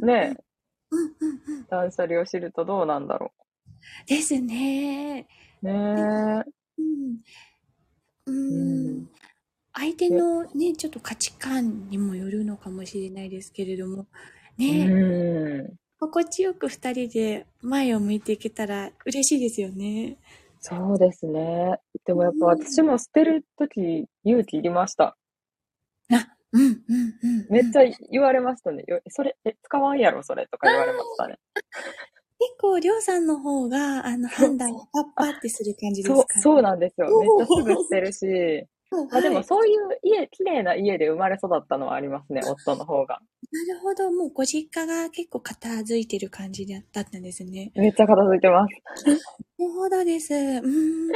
[0.01, 0.37] ね、
[0.89, 1.65] うんうんうん。
[1.69, 3.31] 断捨離を知るとどうなんだろ
[4.07, 5.27] ですね。
[5.63, 5.67] う。
[5.67, 6.43] ね
[8.27, 9.09] うん。
[9.73, 14.07] 相手のね、ちょっと価値観にもよるのかもしれないですけれども、
[14.59, 14.63] え。
[14.63, 15.75] ね、うん。
[15.99, 20.17] 心地よく二人で前を向いていけたら嬉しいですよね。
[20.59, 21.77] そうですね。
[22.05, 25.17] でもやっぱ私も捨てるとき勇気いりました。
[26.11, 27.47] あ、うん、うん、うん。
[27.49, 28.83] めっちゃ言われましたね。
[28.87, 31.37] よそれ、え、使わんやろ、それとか言われましたね。
[32.39, 37.08] 結構、りょうさんの方が、あの、判断をパッパってする感じですそうか、そうなんですよ。
[37.08, 38.67] めっちゃすぐ捨てるし、
[39.12, 43.19] まあでもはいそういう家、綺麗な家で生まれ育ったのはありますね、夫の方が。
[43.52, 44.12] なるほど。
[44.12, 47.71] もうご実家が結構片付いてる感じだったんですね。
[47.76, 49.08] めっちゃ片付いてます。
[49.08, 50.34] なるほどです。
[50.34, 51.08] うーん。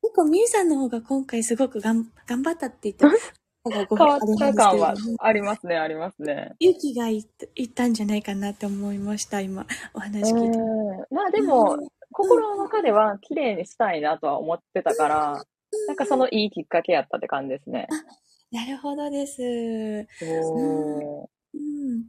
[0.00, 3.04] 結構みゆさんの方が今回すごくがん頑張ったって言って、
[3.68, 6.54] なんかご変わった感はありますね、ありますね。
[6.58, 10.58] 勇気がいったいったんじゃないかなって思いました、今、お話聞いて。
[10.58, 15.44] うんまあでも、うん心の中では綺麗にしたいなとは思ってたから、
[15.86, 17.86] なんかそのいいきっかけやったって感じですね。
[18.50, 20.06] なるほどです。
[20.22, 22.04] おうん。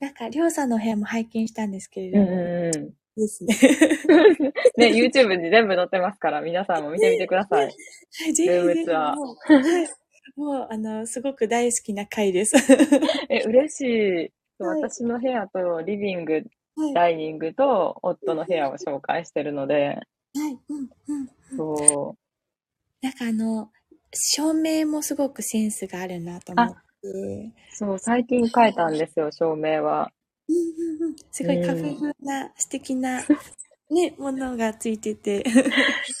[0.00, 2.94] なんか、りょうさんのお部屋も拝見したんですけれども、うんうん。
[3.16, 3.54] ですね。
[4.76, 7.66] ね、YouTube に全部載ってますから、皆さんも見てみてください。
[7.66, 10.03] はいぜひルームツアー
[10.36, 12.56] もう、あの、すごく大好きな回です。
[13.30, 14.16] え、嬉しい。
[14.58, 16.44] はい私の部屋とリビング、
[16.76, 16.94] はい。
[16.94, 20.58] ダイニングと夫の部屋を紹介してるので、はい。
[20.68, 21.20] うん、うん。
[21.20, 22.16] うんそ
[23.02, 23.70] なんかあの、
[24.14, 26.74] 照明もすごくセンスがあるなと思って。
[27.08, 30.12] う、そう、最近変えたんですよ、照明は。
[30.48, 31.16] うんうんうん。
[31.30, 33.20] すごいカフェ風な素敵な、
[33.90, 35.44] ね、ものがついてて。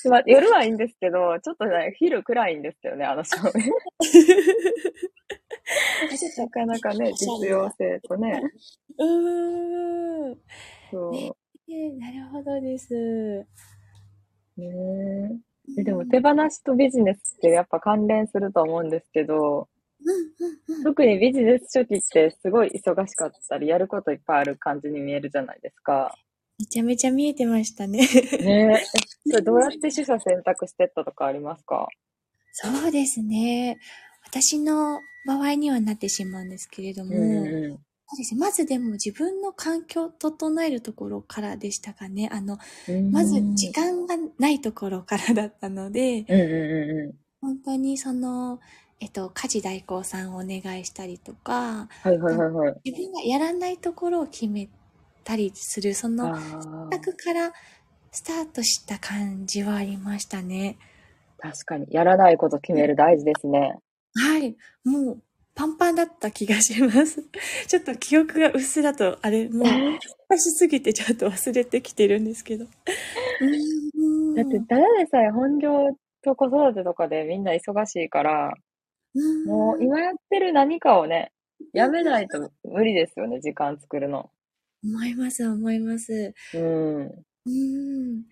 [0.08, 3.50] まあ、夜はいいんですけど、ちょっとね、昼暗いんですよね、あの照明。
[6.36, 8.42] なかなかね、実用性とね。
[8.98, 10.38] うーん。
[10.90, 11.12] そう。
[11.70, 12.94] ねなるほどです。
[14.56, 14.66] ね
[15.78, 19.68] えでも手放しとビジネスってやっぱ関連すると思うんですけど。
[20.84, 26.14] 特にビジネス初期ってすごい忙しかったり、やることいっぱいある感じに見えるじゃないですか。
[26.58, 27.98] めちゃめちゃ見えてましたね。
[27.98, 29.30] ねえ。
[29.30, 31.88] それどうやって取捨選択してったとかありますか？
[32.52, 33.78] そうですね。
[34.26, 38.40] 私の場合にはなってしまうんですけれども、うんうそうですね。
[38.40, 42.28] まずでも自分の環境を整えるところからでしたかね。
[42.30, 43.10] あの、ん。
[43.10, 48.58] まず時間がないところからだったので、うんうん本当にその、
[49.00, 51.88] えっと、家事代行さんをお願いしたりとか、ん。
[51.88, 52.80] はいはいはいはい。
[52.84, 54.68] 自分がやらないところを決め
[55.24, 56.60] たりする、その、あ選
[56.90, 57.52] 択から
[58.12, 60.76] スタートした感じはありましたね。
[61.40, 61.86] あ、確かに。
[61.90, 63.78] やらないこと決める大事ですね。
[64.14, 64.56] はい。
[64.84, 65.22] もう、
[65.54, 67.24] パンパンだった気がします。
[67.68, 69.68] ちょっと記憶が薄だと、あれ、もう、
[70.28, 72.64] 難しすぎてちょっと忘れてきてるんですけど。
[72.64, 73.46] う
[74.32, 78.54] んだって、ただでさえ本業と子育てとかでみんな忙しいから、
[79.14, 81.30] うんもう今やってる何かをね、
[81.72, 84.30] やめないと無理ですよね、時間作るの。
[84.84, 86.34] 思います、思います。
[86.52, 86.58] う
[87.04, 87.24] ん。
[87.46, 88.24] うん。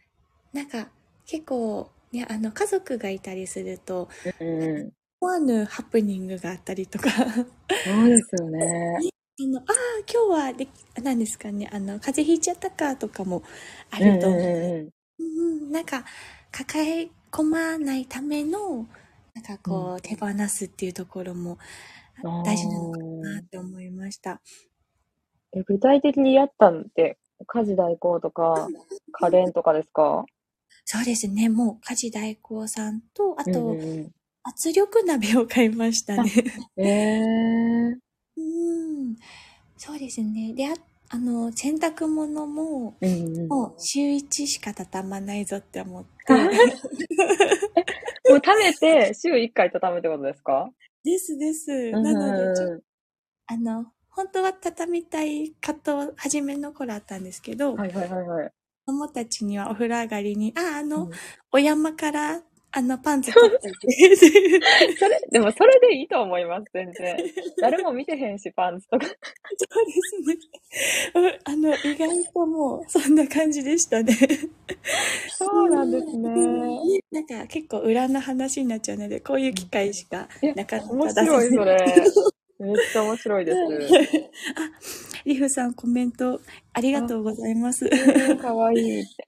[0.53, 0.91] なんか、
[1.27, 4.09] 結構、ね、あの、家族がいたりすると、
[4.41, 4.45] う
[4.79, 4.93] ん。
[5.21, 9.07] 思わぬハプニングがあったりとか、あそうですよね。
[9.39, 9.75] の、ああ、
[10.13, 10.69] 今日はで、
[11.03, 13.43] 何ですかね、あの、風邪ひいちゃったかとかも
[13.91, 14.43] あうんうんると思う。
[14.81, 16.05] うんうんなんか、
[16.53, 18.89] 抱え込まないための、
[19.35, 21.59] なんかこう、手放すっていうところも
[22.23, 22.31] うん。
[22.45, 24.43] 大事なのかあなって思いました。
[25.55, 28.69] ーえ具体的にやったんって、家事代行とか、
[29.13, 30.25] 家電とかですか？
[30.85, 34.11] そうですね、もう家事代行さんと、あうんと、うんうん
[34.45, 36.29] 圧力鍋を買いましたね。
[36.77, 37.97] えー。
[38.37, 39.17] うん。
[39.77, 40.53] そうですね。
[40.53, 40.75] で、あ
[41.11, 43.13] あの、洗濯物も、うんう
[43.43, 43.49] ん。
[43.49, 46.33] ももう週1しか畳まないぞって思って。
[46.33, 46.37] う
[48.39, 50.73] 貯めて、週1回畳むってことですか？
[51.05, 51.71] ですです。
[51.71, 52.83] うんなので、
[53.47, 58.53] あの、本当は畳みたい葛藤、初めの頃あったんですけど、はいはいはいはい。
[58.85, 61.11] 子供たちにはお風呂上がりに、あ、あの、うん
[61.53, 62.43] お山から、
[62.75, 64.17] あの、パンツ取ってて、
[64.97, 67.17] それ、でもそれでいいと思います、全然。
[67.61, 69.07] 誰も見てへんし、パンツとか。
[69.07, 71.29] そうですね。
[71.37, 74.17] う あの、意外ともう、そんな感じでしたね。
[75.37, 76.31] そうなんですね。
[77.11, 81.79] なんか結構裏の話になっちゃうので、こういう機会しかなかなか面白い、それ。
[82.63, 83.59] めっちゃ面白いです。
[84.55, 84.71] あ、
[85.25, 86.41] リフさんコメント
[86.73, 87.87] ありがとうございます。
[87.87, 89.01] えーかわいい。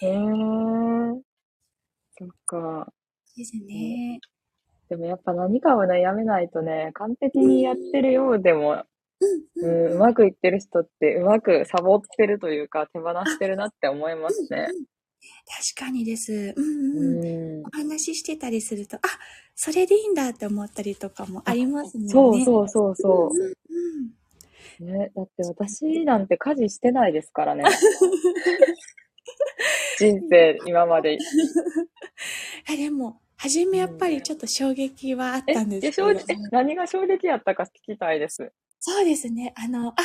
[0.00, 1.20] へえー。
[2.18, 2.92] そっか。
[3.36, 4.18] ですね。
[4.88, 8.84] でもやっぱ何かをね、やめないとね、完璧にやってるようでも、
[9.60, 14.68] うんうん、うまくいってる人って、うまくサボってるというか、手放してるなって思いますね。
[15.76, 16.54] 確かにです。
[16.56, 17.60] うんううん。
[17.62, 17.64] ん。
[17.64, 19.00] お話ししてたりすると、あ、
[19.54, 22.08] それでいいんだって思ったりとかもありますね。
[22.10, 23.50] そうそうそうそうんう
[24.02, 24.10] ん。
[24.80, 24.84] う。
[24.84, 27.64] ね、だって私なんて家事してないですからね。
[29.98, 31.16] 人生、今まで。
[32.68, 36.02] あでも、初めやっぱりちょっと衝撃はあっえ、たんですえけど。
[36.02, 38.52] 正直え何が衝撃やったか聞きたいです。
[38.86, 39.54] そうですね。
[39.56, 40.02] あの、あ、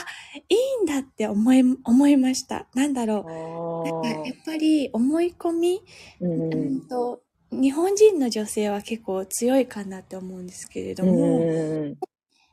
[0.47, 2.65] いいんだって思い、思いました。
[2.73, 4.01] なんだろあう。
[4.07, 5.81] なんかやっぱり思い込み、
[6.21, 11.97] うんうんと、日本人の女性は結構強いかなって思うんですけれどうんも、うん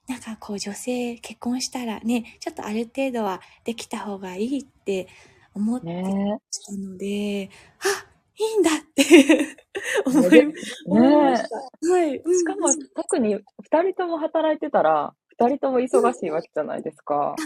[0.08, 5.06] なんかこう女性結婚したらね、ちょっとある程度はできた方がいいって
[5.54, 9.56] 思ってねたので、あ、いいんだって
[10.04, 10.46] 思い、
[10.98, 11.56] ました。
[11.92, 12.16] はい。
[12.16, 17.14] うんしかも、特に二人とも働いてたら、二人とも忙しいわけじゃないですか。
[17.14, 17.36] は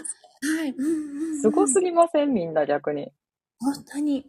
[0.65, 0.71] い。
[0.71, 2.33] うんうんうんすごすぎません？
[2.35, 3.11] みんな逆に。
[3.59, 4.27] 本当に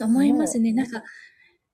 [0.00, 0.72] 思いますね。
[0.72, 1.02] なんか、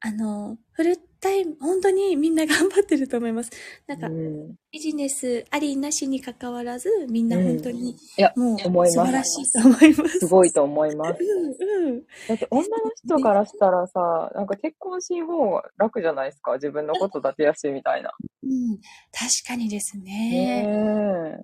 [0.03, 3.51] あの、フルタイム、本当にみんな頑張ってると思います。
[3.87, 8.71] なんか、うん、ビジネスありなしに関わらず、みんな本当に、いや、もう素
[9.05, 10.21] 晴らしいと思います。
[10.21, 11.23] すごいと思います。
[11.23, 12.03] うんうん。
[12.29, 16.55] だって女の人からしたらさ、なんか結婚しん方が楽じゃないですか？
[16.55, 18.11] 自分のことだけやし、みたいな。
[18.43, 18.79] うん、
[19.13, 21.41] 確かにですね。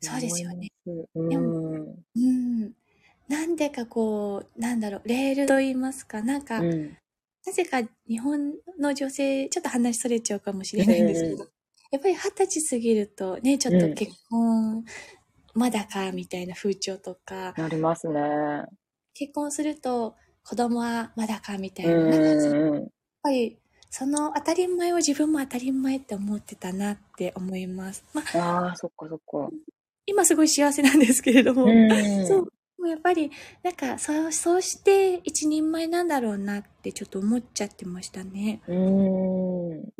[0.00, 0.72] そうですよね。
[1.14, 1.60] 思います。
[2.16, 2.64] でうん。
[2.64, 2.72] うん。
[3.28, 6.96] なんでかこう、なんだろう、レールと言いますか、なんか、うん。
[7.48, 11.48] なぜか日本の女性、ちょっと話それちゃうかもしれないんですけど、
[11.90, 14.84] やっぱり二十歳過ぎるとね、ちょっと結婚、
[15.54, 18.64] まだか、みたいな風潮とか、なりますね。
[19.14, 21.92] 結婚すると子供はまだか、みたいな。
[21.92, 22.20] うんやっ
[22.74, 22.88] うん。
[23.22, 28.04] ぱり、その当たり前を自分も当たり前って思ってたなって思います。
[28.12, 29.50] まあ、ああ、そっかそっか。
[30.04, 32.26] 今すごい幸せなんですけれども、うん。
[32.26, 32.52] そう。
[32.78, 33.30] もうやっぱり、
[33.64, 38.60] なんか、そう、そうして一人前なんだろうなってちょっと思っちゃってましたね。
[38.68, 39.70] うん。
[39.70, 39.90] うん。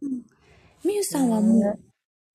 [0.84, 1.78] みゆさんはもう、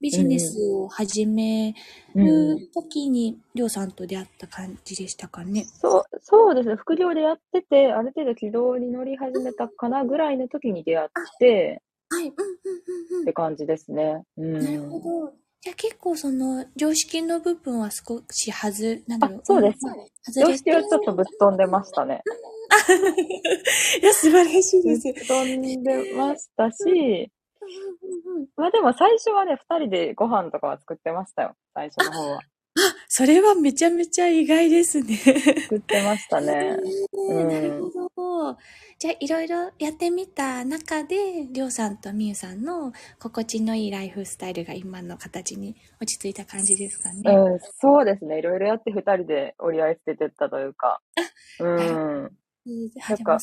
[0.01, 1.73] ビジネスを始め
[2.13, 2.25] うん
[2.57, 5.63] る時に、りょうさんと出会った感じでしたかね？
[5.63, 6.75] そう、そうですね。
[6.75, 12.27] 副業でやってて、ある程度軌道に乗り始めたかなぐらいの時に出会って、はい。
[12.27, 14.23] うんうんうんうんって感じですね。
[14.37, 14.53] うん。
[14.53, 15.33] なるほど。
[15.63, 19.37] じゃあ結構その常識の部分は少し外、なんだろう。
[19.37, 22.21] あそうです外れ常識はちょっとぶっ飛んでましたね。
[24.01, 25.25] いや、素晴らしいぶっです。
[25.25, 27.31] 飛んでましたし、
[28.57, 31.55] まあでも最初はね、二人でご飯とかは作ってましたよ。
[31.73, 32.41] 最初の方は。
[33.07, 35.15] それはめちゃめちゃ意外ですね。
[35.15, 36.77] 作ってましたね。
[37.13, 38.57] うんなるほど。
[38.97, 47.21] じゃあいろいろやってみた中で、りょうさんとみゆさんの心地のいいライフスタイルが今の形に落ち着いた感じですかね。
[47.31, 48.39] うん、そうですね。
[48.39, 50.99] いろいろやって二人で折り合いつけてったというか。
[51.59, 51.77] うん。
[51.77, 51.79] う
[52.25, 52.91] ん。
[52.95, 53.37] なんか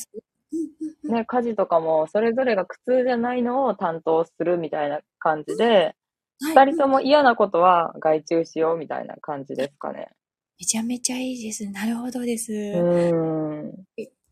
[1.05, 5.95] ね、家事とかもそれぞれが苦痛じゃないのを担当するみたいな感じで、
[6.41, 10.09] 二人とも嫌なことは外注しようみたいな感じですかね。
[10.59, 11.69] めちゃめちゃいいです。
[11.69, 12.53] なるほどです。
[12.53, 13.85] うん。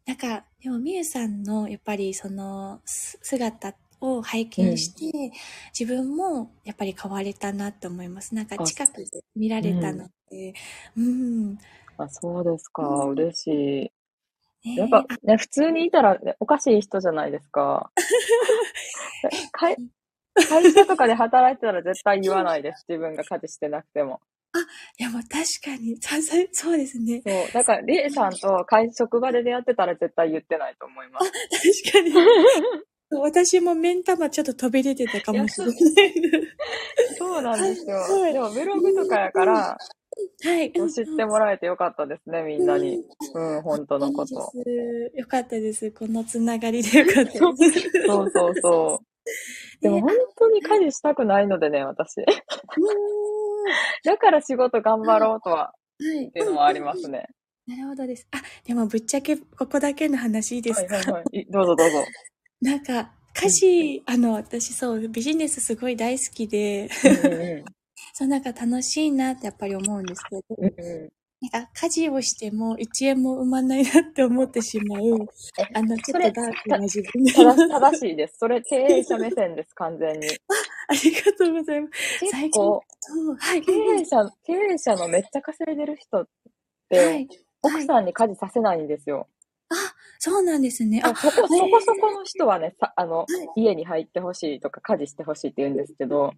[0.06, 5.32] なんか、でもみゆさんのやっぱりそのす姿を拝見して、
[5.78, 8.34] 自分もやっぱり変われたなと思います。
[8.34, 9.04] なんかあ近くで
[9.36, 10.54] 見られたので、
[10.96, 11.58] うん。
[11.98, 12.82] あ、そうですか。
[12.82, 13.92] うん嬉しい。
[14.68, 17.90] ねやっぱね、普通にいたら、ね、おかしい人じゃないですか。
[19.52, 19.76] 会
[20.46, 22.84] 会社とかで働いてたら絶対言わないです。
[22.88, 24.20] 自分が家事してなくても。
[24.98, 25.98] いやもう確かに、
[26.52, 27.22] そうですね。
[27.24, 27.52] そう。
[27.52, 31.30] だから、リエさんと会職場で出会ってたら絶対言ってないと思います。
[31.92, 32.26] 確かに。
[33.10, 35.76] 私も目ん玉ちょっと飛び出てたかもしれない。
[37.16, 37.96] そうなんですよ。
[38.20, 40.72] はいでも、ブログとかやから、はい。
[40.72, 43.04] 知ってもらえてよかったですね、みんなに。
[43.34, 44.34] うん、本当のこと。
[45.14, 45.90] よかったです。
[45.92, 47.38] このつながりでよかったです。
[47.38, 49.06] そうそうそう。
[49.80, 52.16] でも本当に家事したくないのでね、私。
[54.04, 56.28] だから仕事頑張ろうとは、はい。
[56.28, 57.26] っていうのはありますね。
[57.66, 58.26] なるほどです。
[58.30, 61.40] あ、でもぶっちゃけここだけの話いいですか、はいはいはい。
[61.40, 62.04] いどうぞどうぞ。
[62.62, 66.88] なんか、家事、あの、私そう、ビジネスすごい大好きで、
[68.14, 75.00] そうなんか楽しいなってやっぱり思うんですけど、うんうんなんか家事をしても1円も生まないなって思ってしまう、
[75.72, 78.38] あの、ちょっとダークな自分正正しいです。
[78.38, 80.26] それ経営者目線です、完全に。
[80.88, 81.92] ありがとうございます。
[82.18, 83.62] 最近結構、そう、はい。
[83.62, 86.28] 経営者、経営者のめっちゃ稼いでる人っ
[86.88, 87.28] て、はい。
[87.62, 89.28] 奥さんに家事させないんですよ。
[90.18, 91.00] そうなんですね。
[91.04, 96.32] あ、そこ、そこそこの人はね、さあの、い家に入ってほしいとか家事してほしいって言うんですけど、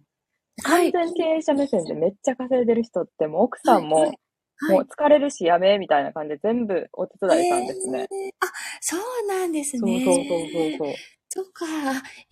[0.63, 0.91] はい。
[0.91, 4.19] 完全経営者目線でめっちゃ稼いでる人って、もう奥さんも、はい
[4.67, 8.09] もう疲れるしやめ、みたいな感じで全部お手伝いさんですね。
[8.11, 8.47] えーあ、
[8.81, 9.81] そうなんですね。
[9.81, 10.95] そうそうそうそう。
[11.29, 11.65] そっか。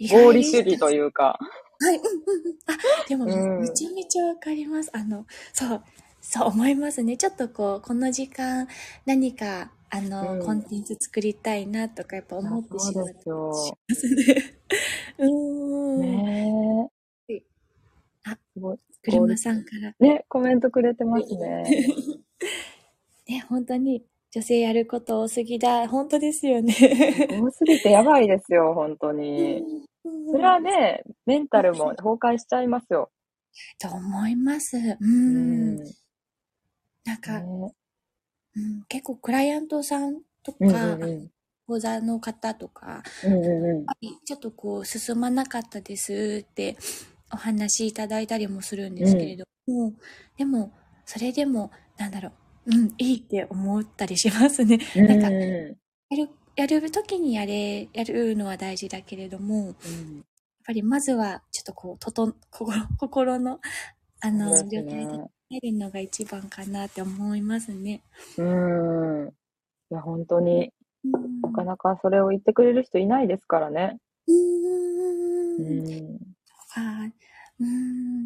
[0.07, 1.39] 合理主義というか。
[1.81, 2.57] はい、うんうんうん。
[2.67, 2.77] あ、
[3.07, 4.89] でも、うんめちゃめちゃわかります。
[4.95, 5.83] あの、そう、
[6.21, 7.17] そう思いますね。
[7.17, 8.67] ちょっとこう、この時間、
[9.05, 13.79] 何か、あの、うんコンテンツ作りたいなとか、やっぱ思ってしまそうですよ。
[13.89, 14.59] ますね。
[15.19, 15.27] うー
[16.17, 16.23] ん。
[16.23, 16.88] ねえ。
[18.31, 18.79] あすごい。
[19.03, 19.93] 車さんから。
[19.99, 21.63] ね、コメントくれてますね。
[23.27, 25.87] ね、本当に、女性やること多すぎだ。
[25.87, 26.73] 本当ですよね。
[26.73, 29.59] 多すぎてやばいですよ、本当に。
[29.59, 29.89] うん
[30.31, 33.11] それはね、メンタルも崩壊しちゃいますよ。
[33.79, 34.77] と思います。
[34.77, 34.97] う。
[34.99, 35.83] うんん。
[37.03, 37.73] なんか、ね
[38.55, 41.31] うん、結構クライアントさんとうんか、うんうん
[41.69, 43.85] 講座の方とか、うんうんうん
[44.25, 46.75] ちょっとこう進まなかったですって
[47.31, 49.93] お話いただいたりもするんですけれども、
[50.37, 50.71] でも
[51.05, 52.29] それでもなんだろ
[52.67, 54.79] う、うん、いいって思ったりしますね。
[54.95, 55.77] なんかうん
[56.09, 60.25] やる、やる時にやれ、やるのは大事だけれども、やっうん
[60.65, 63.59] ぱりまずはちょっとこう、とと、心、心の、
[64.21, 68.03] あの、状態でね入るのが一番かなって思いますね。
[68.37, 69.29] うん。
[69.91, 70.71] いや、本当に
[71.03, 73.97] うんなかなかそれを言ってくれる人いないですからね。
[74.27, 74.33] う
[75.63, 76.28] ん。
[76.77, 76.81] ん。
[76.81, 77.13] はい。
[77.59, 78.25] うーん。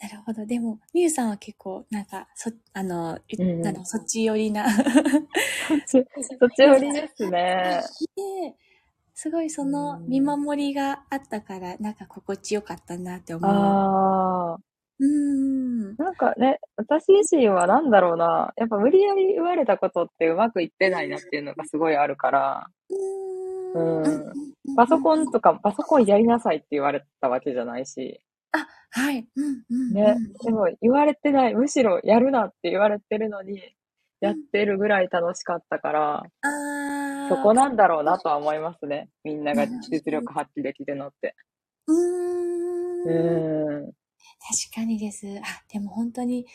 [0.00, 0.46] なるほど。
[0.46, 4.70] でも、みゆさんは結構、なんか、そ、あの、いうんうんあのそっち寄りな。
[5.86, 6.06] そっち、
[6.38, 7.82] そっち寄りですね。
[8.16, 8.54] で、
[9.14, 13.50] すごいそのうん見守りがあったから、なんか心地よかったなって思う。
[13.50, 14.58] ああ。
[15.00, 15.06] うー
[15.92, 15.96] ん。
[15.96, 18.52] なんかね、私自身はなんだろうな。
[18.56, 22.94] やっぱ無理やり言われたことってうまくいってないなっていうのがすごいあるから、う
[23.74, 24.32] うんん
[24.76, 28.20] パソコンとか、パソコンやりなさいって言われたわけじゃないし、
[28.90, 29.26] はい。
[29.36, 29.92] うんうん。
[29.92, 30.32] ねうん。
[30.44, 33.60] でも言われてない、むしろやるなって言われてるのに、
[34.20, 39.08] やってるぐらい楽しかったから、あーそこなんだろうなとは思いますね。
[39.24, 41.34] みんなが実力発揮できるのって。
[41.86, 43.80] うーん。
[43.84, 43.92] うん。
[44.74, 45.26] かにです。
[45.26, 46.50] あ、でも本当に、好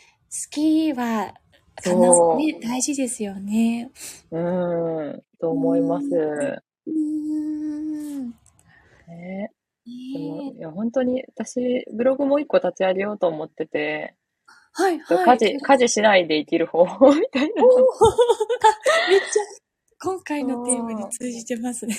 [0.49, 1.33] きは、
[1.77, 3.91] 必ずね、大事ですよね。
[4.31, 6.64] うーん、と思います。
[6.87, 8.29] うーん。
[9.07, 9.51] ね、
[9.85, 14.15] でねも、いや、本当に、私、ブログもう一個立ち上げようと思ってて、
[14.73, 15.37] はい、家はい。
[15.37, 17.63] 事、家事しないで生きる方法みたいな。
[17.63, 17.71] おー
[19.07, 19.27] あめっちゃ、
[20.01, 21.93] 今回のテーマに通じてますね。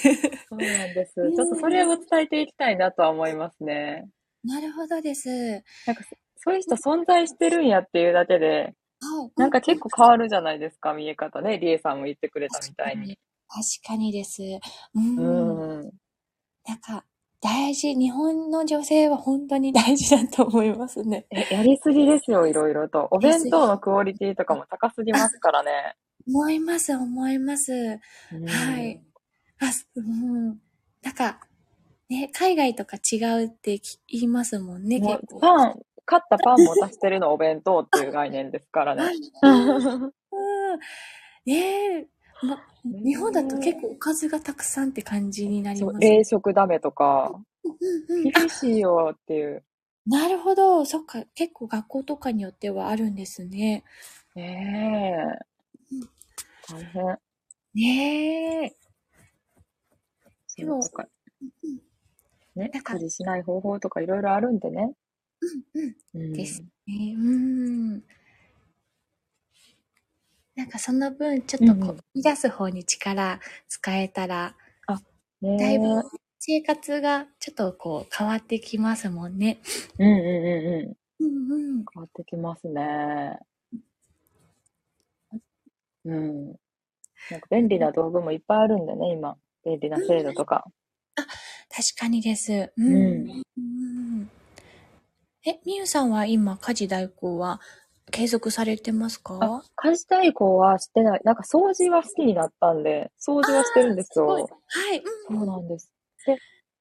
[0.49, 1.15] そうなんです。
[1.15, 4.09] ちょっとそれを伝えていきたいなとは思いますね。
[4.45, 5.29] なるほどです。
[5.29, 5.65] はい。
[5.87, 6.05] なんか、
[6.37, 8.75] そういう人存在してるんやっていうだけで、
[9.37, 11.59] なんか結構変わるじゃないですか、見え方ね。
[11.59, 13.19] リエさんも言ってくれたみたいに。
[13.49, 14.43] 確かにです。
[14.43, 14.61] う。
[14.95, 15.91] うんん。
[16.67, 17.05] なんか、
[17.41, 17.95] 大事。
[17.95, 21.27] 日本の女性は本当に大事だと思いますね。
[21.31, 23.09] え、やりすぎですよ、いろいろと。
[23.11, 25.95] お弁当のクオリティとかも高すぎますからね。
[26.27, 27.73] 思います、思います。
[27.73, 29.01] うんはい。
[29.61, 30.61] あ、すうん。
[31.03, 31.41] なんか、
[32.09, 35.41] ね、海外とか違うって言いますもんね、結構。
[35.41, 35.75] パン、
[36.05, 39.05] 買ったパン持たしてるのお弁当っていう概念ですからね。
[39.43, 40.11] うん。
[41.45, 42.07] ねえ、
[42.43, 46.01] ま、日本だと結構おかずがたくさんって感じになります。
[46.01, 47.41] 冷食ダメとか、
[48.23, 49.65] 厳しいよっていう。
[50.07, 50.85] なるほど。
[50.85, 51.25] そっか。
[51.35, 53.83] 結構学校とかによってはあるんですね。
[54.37, 55.57] ねえ。
[56.69, 57.19] 大変。
[57.75, 58.77] ねえ。
[60.57, 60.81] でも
[62.55, 64.93] ね家事しない方法とかいろいろあるんでね。
[65.75, 65.97] うんうん。
[66.15, 67.15] うんですね。
[67.15, 68.03] うん。
[70.57, 74.55] なんかその分、ちょっとこう、うんうん生み出す方に力使えたら、
[75.43, 76.03] ねだいぶ
[76.39, 79.59] 生活がちょっとこう変わってきますもんね。
[79.99, 80.97] うんうんうんうん。
[81.21, 81.85] うんうん。
[81.93, 83.39] 変わってきますね。
[86.05, 86.47] うん。
[87.31, 89.37] なんか便利な道具もいっぱいあるんでね、今。
[89.65, 90.65] 便利な制度とか。
[91.71, 92.53] 確かにです。
[92.53, 92.73] う。
[92.77, 94.31] うんんうん
[95.45, 97.61] え、みゆさんは今、家事代行は
[98.11, 99.39] 継続されてますか？
[99.41, 101.21] あ、家事代行はしてない。
[101.25, 104.27] なんか掃除は好きになったんで、掃除はしてるんですよ。
[104.27, 104.45] はい。
[105.31, 105.91] うんそうなんです。
[106.27, 106.39] で、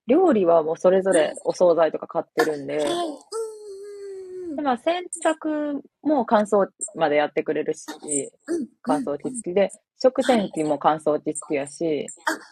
[0.07, 2.87] 料理はもうそれぞれお惣菜とか買ってるんで、はい。
[2.87, 7.89] うんでまあ洗濯も乾燥までやってくれるし、
[8.47, 9.71] うん乾燥機付きで、
[10.01, 12.05] 食洗機も乾燥機付きやし、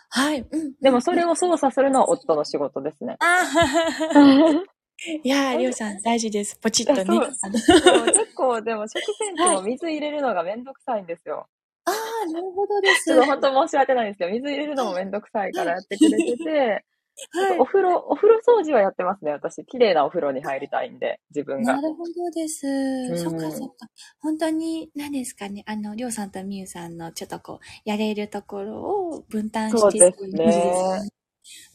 [0.10, 0.42] はい。
[0.42, 3.18] うんでもそれを操作するのは夫の仕事ですね。
[5.08, 6.56] あいやー、 りょうさん大事です。
[6.58, 7.20] ポチッとね。
[8.14, 11.48] 結構でも食洗機も水入れるのがめんどくさいんですよ。
[11.86, 13.06] あー、なるほどです。
[13.06, 16.86] ちょっと本当申し訳ないんですけど、水入れるのもめんどくさいからやってくれてて、
[17.34, 17.66] はいお。
[17.66, 19.66] 風呂、お風呂掃除はやってますね、私。
[19.66, 21.82] 綺麗なお風呂に入りたいんで、自分がな。
[21.82, 22.66] るほどです。
[23.14, 23.88] んそっかそっか。
[24.20, 25.64] 本当に、何ですかね。
[25.68, 31.10] あの、りょうさんとみゆさんのちょっとこう、やれるところを分担してそうですね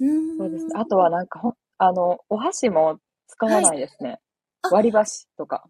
[0.01, 0.39] うん。
[0.39, 0.73] そうですね。
[0.77, 2.99] あとはなんかあの、お箸も
[3.39, 4.19] 使わないですね。
[4.63, 5.65] あ割り箸とか。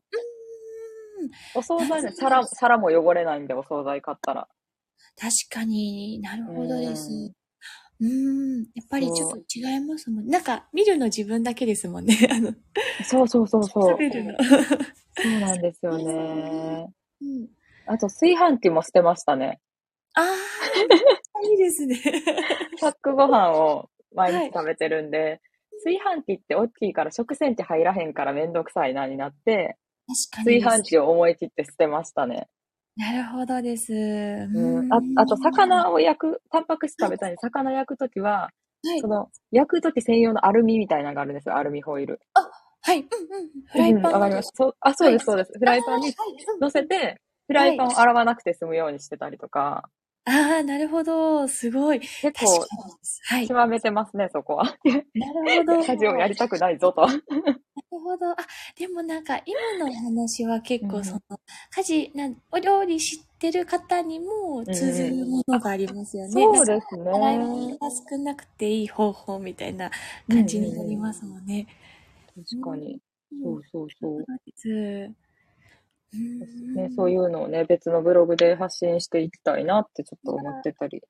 [1.21, 4.49] うんお惣菜ね、皿、皿も汚れないんで、お惣菜買ったら。
[5.21, 7.13] 確かになるほどです。
[7.13, 7.33] うん
[8.01, 8.07] うー
[8.61, 8.67] ん。
[8.75, 10.31] やっぱりちょっと違いますもんね。
[10.31, 12.17] なんか、見るの自分だけですもんね。
[12.31, 12.53] あの、
[13.05, 13.91] そうそうそうそう。
[13.91, 14.33] 食べるの。
[15.21, 16.87] そうなんですよね。
[17.21, 17.49] うん。
[17.87, 19.61] あと、炊飯器も捨てましたね。
[20.15, 20.27] ああ、
[21.43, 22.01] いいですね。
[22.81, 25.41] パックご飯を毎日食べてるんで、
[25.85, 29.77] 炊飯器って大きいから食洗機入らへんからめんどくさいなになって。
[30.45, 32.49] 炊飯器を思い切って捨てましたね。
[32.97, 33.93] なるほどです。
[33.93, 34.93] ううん。
[34.93, 38.51] ああと、魚を焼く、タンパク質食べたい魚焼くときは、
[38.85, 39.07] はいそ。
[39.07, 41.57] の、焼くとき専用のアルミみたいなのがあるんですよ。
[41.57, 42.21] アルミホイル。
[42.83, 42.99] はい。
[42.99, 43.09] うんうん。
[43.71, 44.05] フライパン。
[44.07, 44.75] うんわかりました。
[44.81, 45.53] あ、そうです、そうです。
[45.59, 46.13] フライパンに
[46.61, 49.89] 乗せて、フライパンを洗わなくて済むようにしてたりとか、
[50.29, 51.49] ああ、なるほど。
[51.49, 52.01] すごい。
[52.01, 52.67] 結構。
[53.29, 53.49] はい。
[53.49, 54.77] 極めてますね、そこは。
[55.15, 55.85] なるほど。
[55.85, 57.07] 家事をやりたくないぞと。
[57.07, 58.31] なるほど。
[58.33, 58.37] あ、
[58.77, 61.41] でもなんか今の話は結うん構その、
[61.75, 66.31] 家事なん、お料理知ってる方にも通ずるものがありますよね。
[66.33, 67.11] そうですね。
[67.11, 69.91] 洗い物が少なくていい方法みたいな
[70.29, 71.67] 感じになりますもんね。
[72.35, 72.95] 確かに。
[72.95, 72.99] うん
[73.43, 74.27] そうそうそう。
[76.75, 81.03] ね、そういうのをね、別のブログで発信していきたいなってちょっと思ってたり。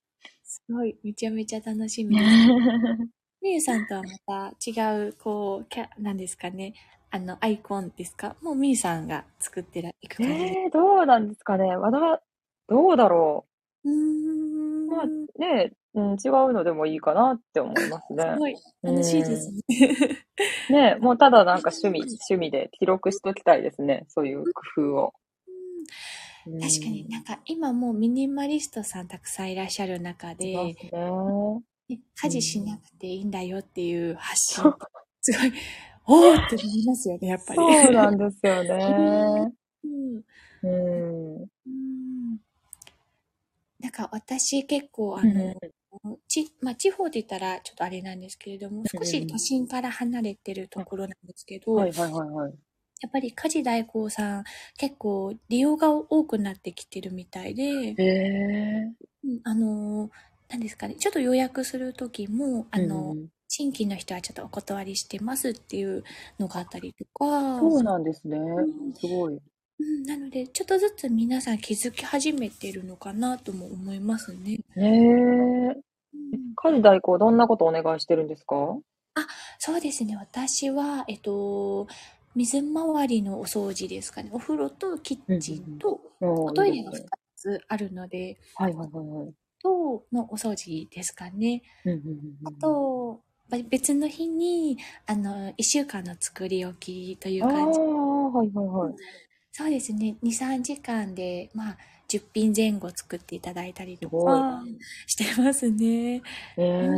[0.44, 2.26] すごい、めちゃめちゃ楽しみです。
[3.40, 6.74] みゆさんとはまた違う、こう、キャ、なんですかね。
[7.10, 8.36] あの、アイコンですか？
[8.42, 10.32] もうみゆさんが作ってら、いく感じ。
[10.32, 11.76] えー、どうなんですかね。
[11.76, 12.22] まだ、
[12.68, 13.46] どうだろ
[13.84, 13.94] うーう。
[13.94, 14.86] ん。
[14.88, 15.06] まあ
[15.38, 18.38] ね、うん、違うのでもいいかなって思いますねす。
[18.38, 20.94] ごい、楽しいですね。
[20.94, 24.04] ね、もうただなんか趣味、趣味で記録しときたいですね。
[24.08, 24.44] そういう
[24.74, 25.12] 工夫を。
[26.46, 30.74] うん確かになんか今もうミニマリストさんたくさんいらっしゃる中いで、ね。
[31.90, 34.64] ね家事しなくていいんだよっていう発信、
[35.20, 35.52] すごい、
[36.06, 37.58] おーってなりますよね、やっぱり。
[37.58, 39.52] そうなんですよね。
[39.84, 40.22] うん
[40.62, 41.42] うん。
[41.42, 42.38] うん
[43.80, 45.54] なんか私結構あうんの、
[46.44, 52.54] ちまあ、地方で言ったらちょっとあれなんですけれども、少し都心から離れてるところなんですけど、はいはいはいはい。
[53.00, 54.44] やっぱり家事代行さん
[54.76, 57.94] 結構利用が多くなってきてるみたいで、
[59.44, 60.10] あの、
[60.48, 66.04] 何ですかね、ちょっと予約する時も、あの、うん新規の人はちょっとお断りしてますっていう
[66.38, 68.94] のがあったりとか、そうなんですねん。
[68.94, 69.38] すごい。
[69.80, 74.58] うん、なので、ちょっとずつ皆さん気づき始めてるのかなとも思いますね。
[74.76, 75.87] ねえ。
[76.56, 77.36] 家事代行どん。
[77.36, 78.28] なことお願いしてるん。
[78.28, 78.78] ですか
[79.14, 79.26] あ
[79.58, 80.16] そうですね。
[80.16, 81.86] 私は、えっと、
[82.34, 84.30] 水回りのお掃除ですかね。
[84.32, 87.00] お風呂とキッチンと、おトイレが2
[87.36, 89.32] つあるので、はいはいはいはい。
[89.60, 91.62] とのお掃除ですかね。
[91.84, 91.92] うん。
[91.92, 91.98] うん。
[91.98, 92.08] うん。
[92.08, 92.18] うん。
[92.44, 93.22] あと、
[93.70, 97.80] 別の日に、あの、1週間の作り置きというああ、感じ。
[97.80, 98.94] はいはいはい。
[99.50, 100.16] そうですね。
[100.22, 101.78] 2、3時間で、まあ、
[102.08, 104.62] 10品前後作っていただいたりとか
[105.06, 106.22] してますね。
[106.56, 106.88] ええ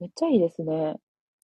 [0.00, 0.96] めっちゃいいですね。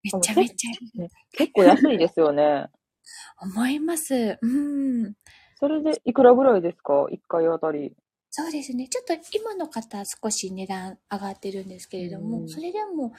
[0.02, 2.66] めちゃめちゃね結構安いですよね。
[3.40, 4.38] 思います。
[4.40, 5.14] うん。
[5.60, 7.06] それでいくらぐらいですか？
[7.10, 7.92] 一回あたり。
[8.30, 8.88] そうですね。
[8.88, 13.12] ちょっと今の方少し値段上がってるんですけれども、うんそれでも、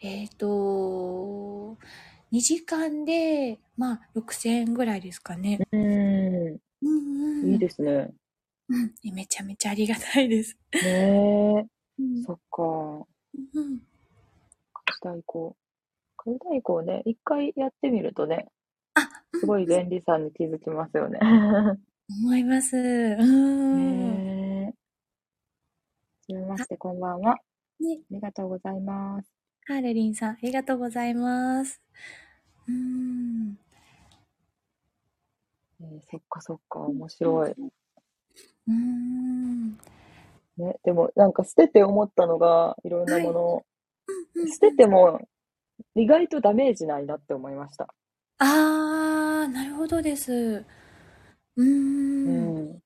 [0.00, 1.76] えっ、と、
[2.32, 5.60] 2時間で、まあ、6000円ぐらいですかね。
[5.72, 5.80] うん。
[5.82, 7.52] うんうん。
[7.52, 8.12] いいですね。
[8.68, 8.94] うん。
[9.14, 10.56] めちゃめちゃありがたいです。
[10.82, 10.88] ね
[11.58, 11.66] え。
[11.98, 12.62] うんそっか。
[13.54, 13.78] うん。
[14.72, 15.56] 家事代行。
[16.18, 18.48] 家事代行ね、一回やってみるとね、
[18.94, 21.20] あ、すごい便利さに気づきますよね。
[22.10, 22.76] 思います。
[22.76, 22.78] う
[23.24, 24.66] ん。
[24.68, 24.72] は
[26.28, 27.32] じめまして、こんばんは。
[27.32, 27.36] あ
[27.80, 29.30] ね、りがとうございます。
[29.66, 31.80] ハーレリンさん、ありがとうございます。
[32.68, 33.58] うん。
[35.80, 37.54] えーそっかそっか、面白い。
[37.58, 37.70] うん。
[40.56, 43.66] ね、でもなんか捨てて思ったのが、いろんなものを、うん
[44.48, 45.26] 捨てても
[45.94, 47.88] 意外とダメージないなって思いました。
[48.38, 50.64] あー、なるほどです。
[51.56, 52.70] うんん。
[52.70, 52.78] うん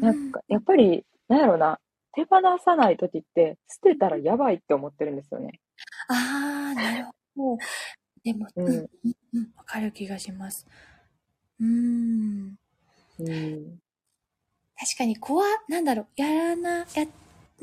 [0.00, 1.78] なんか、やっぱり、なんやろな、
[2.14, 5.60] 手放さないときって、捨てたらやばいって思ってるんですよね。
[6.08, 7.06] あー、なる
[7.36, 7.58] ほど。
[8.24, 8.86] でも、うんうん、
[9.34, 10.66] うん、わかる気がします。
[11.60, 12.54] うーん。
[13.18, 13.78] うん。
[14.78, 17.06] 確かに、怖、なんだろう、やらな、や、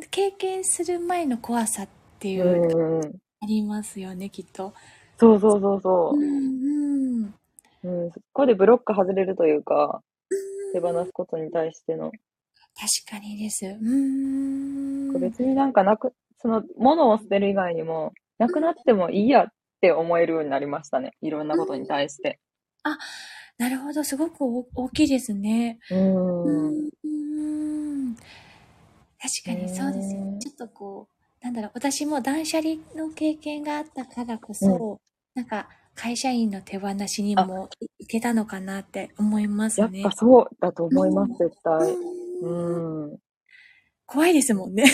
[0.09, 1.87] 経験する前の怖さっ
[2.19, 3.11] ていう。
[3.43, 4.73] ありますよね、きっと。
[5.17, 6.19] そうそうそうそうう。
[6.19, 7.33] ん、うん。
[7.83, 10.03] うん、そこでブロック外れるというか、
[10.73, 13.65] 手放すことに対しての、確かにです。
[13.65, 15.19] うーん。
[15.19, 19.47] 別になんかなく、その、物を捨てる以外にも、なくなってもいいやっ
[19.81, 21.11] て思えるようになりましたね。
[21.21, 22.39] いろんなことに対して。
[23.61, 25.77] なるほど、すごく大大きいですね。
[25.91, 26.79] うん。
[26.79, 27.07] うー
[28.09, 28.25] ん確
[29.45, 30.39] かにそうですよね。
[30.39, 31.07] ちょっとこ
[31.41, 34.99] う、なんだろう、私も断捨離の経験があったからこそ、
[35.35, 40.01] なんか会社員の手放しにもいけたのかなって思いますね。
[40.01, 41.93] やっぱそうだと思います、絶対。
[42.41, 43.17] うんうん。
[44.07, 44.85] 怖いですもんね。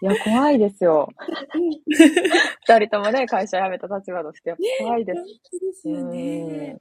[0.00, 1.10] いや、怖いですよ。
[2.66, 5.22] 二人ともね、会社辞めた立場として、怖いです。
[5.60, 6.78] ですよね。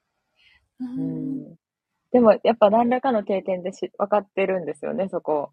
[0.80, 1.55] ううんん。
[2.11, 5.51] でも、やっぱ何らかの経験でし分かってるんですよね、そこ。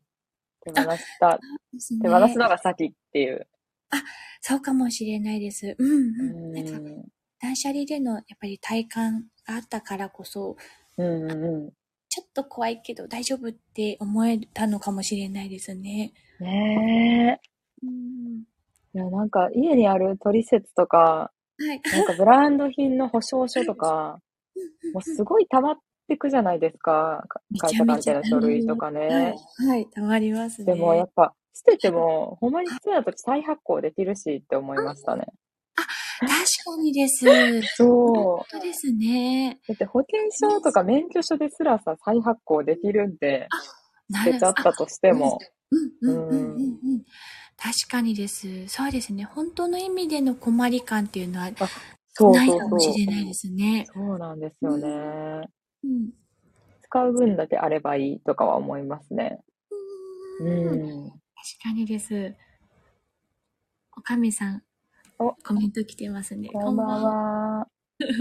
[0.65, 1.39] 手放した、ね
[2.03, 3.47] 手放すのが先っていう。
[4.41, 5.75] そうかもしれないです。
[5.79, 6.53] うんううん。
[6.53, 6.53] ん。
[6.53, 7.09] なんか
[7.41, 10.57] 断捨離でのやっぱり体感があったからこそ、
[10.97, 11.71] うんうん
[12.09, 16.13] ちょっと怖いけど大丈夫って思えたのかもしれないですね。
[16.39, 16.47] うん。
[16.47, 17.41] ね
[17.83, 18.45] うん。
[18.95, 18.99] え。
[18.99, 21.81] いや、なんか、家にある取説とか、はい。
[21.93, 24.21] なんかブランド品の保証書とか、
[24.93, 25.77] もうすごい溜まっ
[26.09, 27.25] てくじゃないですか。
[27.29, 29.09] か会社関係の書類とかね。
[29.09, 29.69] はい。
[29.69, 29.87] はい。
[29.87, 30.75] たまりますね。
[30.75, 35.27] でもやっぱ、捨てても、ほんまに必要な時再発行できるしって思いましたね。
[36.21, 37.25] 確かにです。
[37.77, 38.45] そう本。
[38.51, 39.59] 当ですね。
[39.69, 43.49] だって保険証とか免許証ですらさ、再発行できるんで、
[44.09, 45.39] な捨てちゃったとしても。
[45.71, 46.61] うんうんうんうんう
[46.97, 47.05] ん。
[47.57, 48.69] 確かにです。
[48.69, 49.25] そうですね。
[49.25, 51.51] 本当の意味での困り感っていうのは
[52.31, 52.49] ない。
[52.49, 53.87] かもしれないですね。
[53.93, 55.49] そうなんですよね。
[55.85, 56.11] うん。
[56.83, 59.41] 使う分だけあればいいとかは思いますね。
[60.41, 61.11] ううんん。
[61.11, 61.19] 確
[61.63, 62.35] かにです。
[63.97, 64.63] おかみさん、
[65.19, 66.49] おコメント来てますね。
[66.53, 67.61] こんばんは。
[67.63, 67.67] あ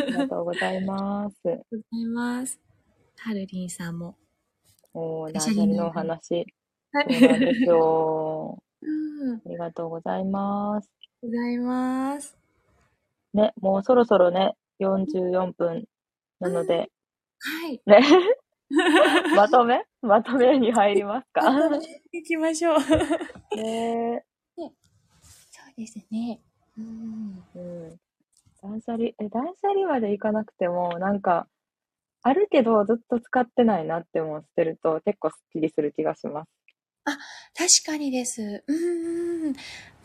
[0.07, 1.35] りがとうございます。
[1.45, 2.59] ありがとうございます。
[3.17, 4.15] はるりんさんも。
[4.93, 6.45] おー、断捨離のお話。
[6.93, 8.63] はそうなんですよ。
[8.81, 9.35] うん。
[9.35, 10.91] あありがとうございます。
[11.21, 12.42] りがとうございます。
[13.33, 15.85] ね、もうそろそろね、44分
[16.39, 16.89] なので、
[17.39, 17.81] はい。
[17.85, 17.99] ね。
[19.35, 19.83] まとめ？
[20.01, 21.41] まとめに入りますか？
[22.11, 22.79] 行きましょう。
[22.81, 22.97] そう
[23.61, 24.23] ね
[25.77, 26.39] ですね。
[26.77, 27.43] うん。
[27.55, 27.99] うん。
[28.61, 31.47] 断捨離、え、断捨離までいかなくても、なんか、
[32.21, 36.51] あるけどずっと使ってないなって思う捨てると結構スッキリする気がします。
[37.05, 37.17] 確
[37.85, 38.63] かにです。
[38.65, 39.53] うん。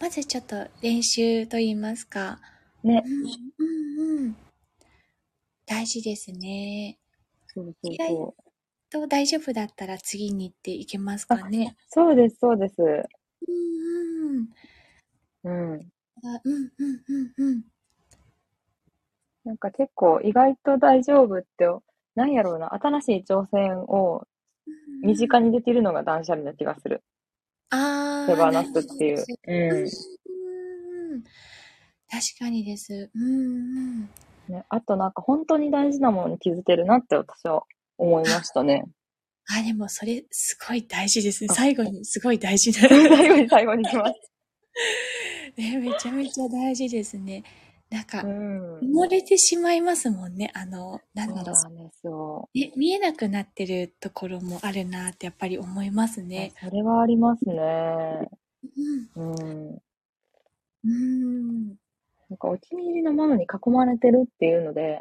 [0.01, 2.41] まずちょっと練習と言いますか。
[2.83, 3.03] ね。
[3.05, 4.37] うんうんうん。
[5.67, 6.99] 大事ですね。
[7.47, 8.43] そうそう意外そう。
[8.91, 11.77] と大丈夫だったら次に行っていけますかね。
[11.89, 12.75] そうです、そうです。
[12.81, 14.49] うん
[15.45, 15.73] うん。
[15.75, 15.93] うん。
[16.25, 17.65] あうんうんうんうん。
[19.45, 21.67] なんか結構意外と大丈夫って、
[22.15, 24.27] なんやろうな、新しい挑戦を
[25.03, 27.03] 身近にできるのが断捨離な気がする。
[27.71, 28.51] あ手放
[28.81, 29.25] すっていう。
[29.47, 29.53] う
[31.13, 31.25] うん。
[32.17, 32.21] ん。
[32.21, 33.11] 確かにです。
[33.15, 34.11] うんうん。
[34.49, 37.65] ね、あとなんか本当に大事なものに気づけるなって私は
[37.99, 38.85] 思いましたね。
[39.51, 41.49] あ、でもそれすごい大事ですね。
[41.51, 42.89] あ最後にすごい大事な。
[42.89, 44.15] 最後に最後に来ます。
[45.57, 47.45] ね、めちゃめちゃ大事ですね。
[47.91, 48.79] なんかう、ん。
[48.81, 50.51] 埋もれてしまいますもんね。
[50.55, 52.49] あの、なんだろそうなんですよ。
[52.55, 52.59] う。
[52.59, 56.53] ね、見えなくなってるところもあるなってやっぱり思いますね。
[56.63, 58.29] それはありますね。
[59.17, 59.33] うん。
[59.33, 59.83] うん。
[60.85, 61.77] うん。
[62.31, 65.01] なんかお気に入りのものに囲まれてるっていうので、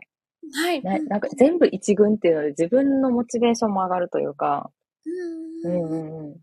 [0.53, 0.81] はい。
[0.83, 4.71] ね、なんか全部一軍っていうので自分のモチベーションも上がるというか、
[5.63, 6.33] ううんんうんうん。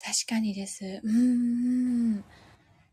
[0.00, 1.00] 確かにです。
[1.02, 2.24] うん。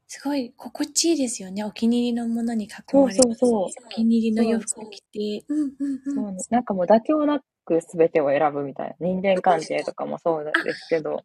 [0.07, 1.63] すごい心地いいですよね。
[1.63, 3.21] お気に入りのものに囲まれて。
[3.21, 5.45] そうそうそうお気に入りの洋服を着て。
[5.47, 6.15] うんうんうん。
[6.15, 6.37] そうね。
[6.49, 8.95] なんかもう妥協なく全てを選ぶみたいな。
[8.99, 11.23] 人間関係とかもそうですけど。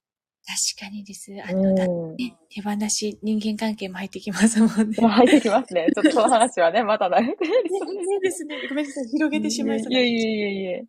[0.76, 1.30] 確かにです。
[1.44, 2.16] あの、だうん。
[2.16, 4.96] ね、手放し、人間関係も入ってきますもんね。
[4.96, 5.86] 入ってきますね。
[5.94, 8.56] ちょっとその話はね、また長くなりそうですね。
[8.68, 9.08] ごめんなさい。
[9.08, 10.82] 広げてしまいそういやいやいやいや。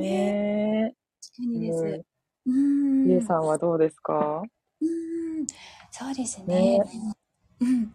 [0.00, 0.94] ね
[1.36, 1.72] 確かにでえ。
[1.72, 2.04] す。
[2.46, 3.10] うん。
[3.10, 4.42] ゆうさんはどうですか？
[4.80, 5.46] うん。
[5.90, 6.84] そうですねね。
[7.60, 7.82] うん。
[7.82, 7.90] やっ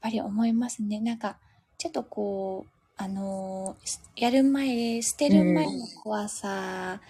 [0.00, 1.00] ぱり思いますね。
[1.00, 1.38] なんか、
[1.76, 3.76] ちょっとこう、あの
[4.16, 7.00] やる前、捨てる前の怖さ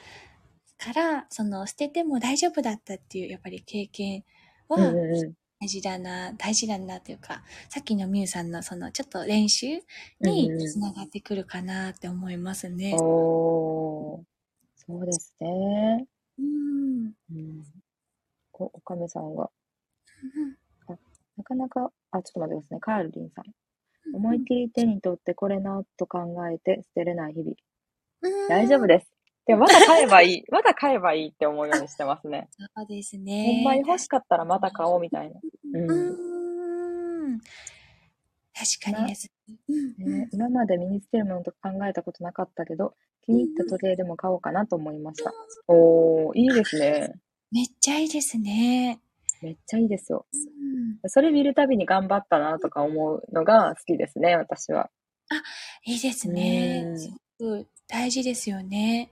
[0.81, 4.25] から、その、捨てても大丈夫だったっていう、やっぱり経験
[4.69, 5.35] はうんうんうん。
[5.61, 9.67] 大事だな、大事だなというか、さっきのみゆさんのその、ちょっっと練習
[10.21, 12.97] うんうんにつながってくるかなって思いますね。
[12.97, 14.25] おー。
[14.77, 16.07] そうですね。
[16.39, 17.13] うん。
[17.31, 17.65] うん。
[18.55, 19.51] お、おかめさんが、
[21.37, 22.81] なかなか、あ、ちょっと待ってくださいね。
[22.81, 23.45] カールリンさん。
[24.13, 27.55] 思いっきり手に取ってこれなと考えて捨てれない日々。
[28.49, 29.20] 大丈夫でです。
[29.47, 30.45] でもまた買えばいい。
[30.51, 32.49] また買えばいいって思うようにしてますね。
[32.51, 32.59] す。
[32.77, 33.63] そうですほね。
[33.63, 35.41] んまに欲しかったらまた買おうみたいな。
[35.75, 37.41] うんうん。
[38.55, 39.33] 確かにです。
[39.69, 45.33] うんね、今まで身につけるものとか考えたことなかったけど、気に入った時計でも買おうかなと思いました。
[45.67, 47.13] おー、いいですね。
[47.51, 49.01] めっちゃいいですね。
[49.43, 50.27] めっちゃいいですよ。
[50.33, 50.51] うん
[51.07, 54.91] それ見るたびに頑張ったなとか思うのが好きですね、私は。
[55.85, 56.93] いいですねう。
[56.93, 59.11] んく大事ですよね。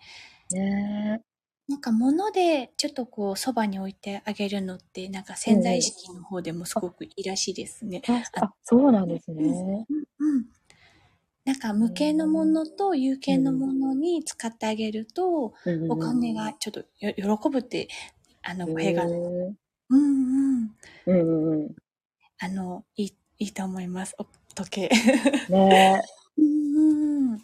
[0.51, 1.23] ね
[1.67, 8.03] なんか物でちょっとこうそばに置いてあげるのってなんか潜在意識の方でもすごくいいらしいですね。
[8.09, 8.13] え。
[8.41, 9.87] あ、そうなんですね。
[10.19, 10.47] うん。
[11.45, 17.89] なんか無形のものと有形のものに使ってあげると、うんうんうんお金がちょっとよ喜ぶって、
[18.43, 19.05] あの、語弊が。
[19.05, 19.15] うん
[19.91, 20.77] うん。
[21.07, 21.75] うんうんうん。
[22.39, 24.15] あの、いい、いいと思います。
[24.19, 24.91] お時計。
[25.49, 26.03] ね
[26.37, 27.43] うんうん。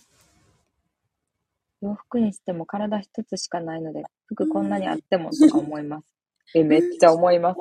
[1.85, 6.07] 洋服にしても体一つしかないので、服こんなにあってもとか思います。
[6.57, 7.59] え、めっちゃ思います。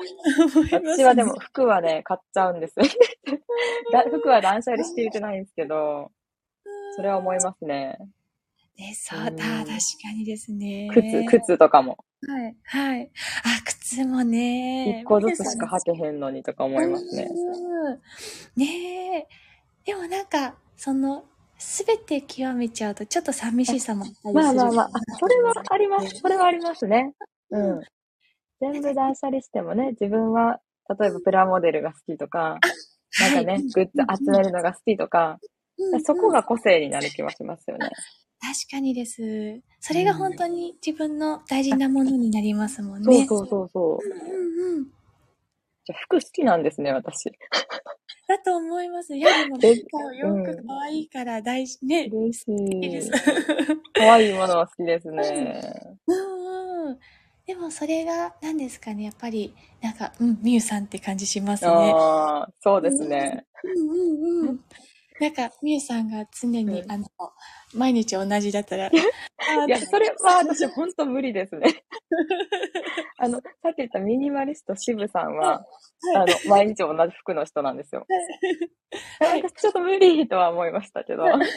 [0.71, 2.75] 私はでも服はね、買っちゃうんです。
[3.91, 6.11] だ服は断捨離していてないんですけど、
[6.95, 7.97] それは思いますね。
[8.77, 10.89] ね、そうだ、うん確かにですね。
[10.91, 11.97] 靴、靴とかも。
[12.27, 13.11] はい、はい。
[13.43, 15.01] あ、靴もね。
[15.01, 17.29] 一個ずつしか履けへんのにとか思いますね。
[17.31, 18.01] うん
[18.55, 19.27] ねえ。
[19.85, 21.25] でもなんか、その、
[21.57, 24.33] すべて極めちゃうと、ちょっと寂しさもあったりする。
[24.33, 26.15] まあまあまあ、あそれはあります。
[26.17, 27.13] それはありますね。
[27.51, 27.81] うん。
[28.59, 30.59] 全部断捨離してもね、自分は、
[30.99, 32.59] 例えばプラモデルが好きとか、
[33.19, 33.91] なんかね、グッズ
[34.25, 35.53] 集めるのが好きとか、うん
[36.03, 37.89] そこが個性になる気はしますよね。
[38.39, 39.61] 確かにです。
[39.79, 43.25] それが本当に自分の大事なものになりますもんね。
[43.25, 44.05] そうそうそうそう。
[44.05, 44.85] うんうん。
[45.85, 47.31] じゃあ服好きなんですね、私。
[48.27, 49.15] だと思います。
[49.15, 52.09] よりもえなんか洋服可愛いから大事、ね。
[52.11, 53.11] 嬉しいいですい。
[53.93, 55.97] 可愛いものは好きですね。
[56.07, 56.99] うんうん。
[57.45, 61.71] でもそれが何ですかね、やっぱり、なんか、うん、みゆさんって感じしますね。
[61.71, 63.45] ああ、そうですね。
[63.63, 64.59] うんうんうん。
[65.23, 67.05] なんか、みゆさんが常に、うんあの、
[67.73, 71.85] 毎日同じだったら、 いや、それは私本当無理ですね。
[73.17, 75.65] あの、さっき言ったミニマリスト渋さんは、
[76.17, 78.05] あの、毎日同じ服の人なんですよ。
[79.21, 81.23] はい私ちょっと無理とは思いましたけど。
[81.23, 81.55] ね、男性に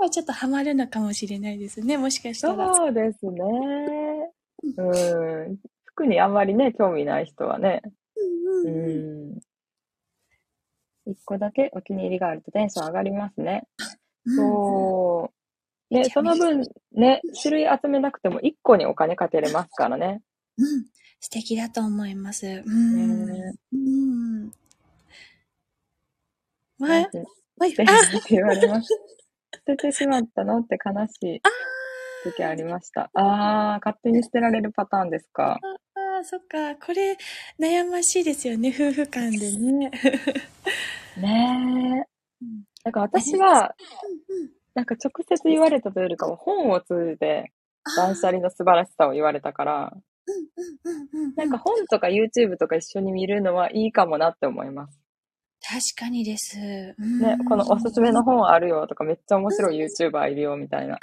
[0.00, 2.74] はちょっとハマるのかもしれないですね、もしかしたら。
[2.74, 3.42] そうですね。
[4.76, 5.56] うん。
[5.86, 7.80] 服にあんまりね、興味ない人はね。
[8.16, 9.40] うんううんん。
[11.06, 13.66] 一個だけお気に入りがあるとテンション上がりますね。
[14.26, 15.30] うんそ
[15.90, 15.94] う。
[15.94, 20.22] ね、めちゃめちゃその分、ね、種類集めなくても一個にお金かけれますからね。
[20.56, 20.84] うん、
[21.20, 22.46] 素敵だと思います。
[22.64, 23.26] うん。
[23.26, 24.52] ねうん。
[26.80, 26.88] わ
[27.58, 28.88] わい捨て あ、って言われます。
[29.54, 30.60] 捨ててしまったの？
[30.60, 31.42] って悲しい
[32.24, 33.10] 時ありました。
[33.14, 35.60] あー、勝手に捨てられるパターンですか。
[36.24, 36.74] そっか。
[36.76, 37.16] これ、
[37.58, 39.90] 悩ましいですよね、夫婦間でね。
[41.16, 42.06] ね
[42.42, 42.64] えうん。
[42.84, 43.74] なんか私は、
[44.28, 47.52] うんなんか直接言われたというよりかは本を通じて
[47.96, 49.92] 断捨離の素晴らしさを言われたから、
[51.36, 54.98] なんか本とか YouTube とか一緒に見るのはいいかもなって思います。
[55.96, 56.58] 確かにです。
[56.58, 60.98] ねね、このおすすめの本あるよとかめっちゃ面白い YouTuber いるよみたいな。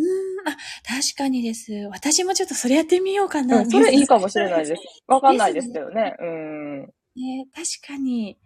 [0.00, 1.72] うん、あ、確かにです。
[1.92, 3.58] 私もちょっとそれやってみようかな。
[3.58, 4.82] うん、それいいかもしれないです。
[5.06, 6.16] わかんないですけどね。
[6.18, 6.80] うん。
[6.82, 8.38] ね、確かに。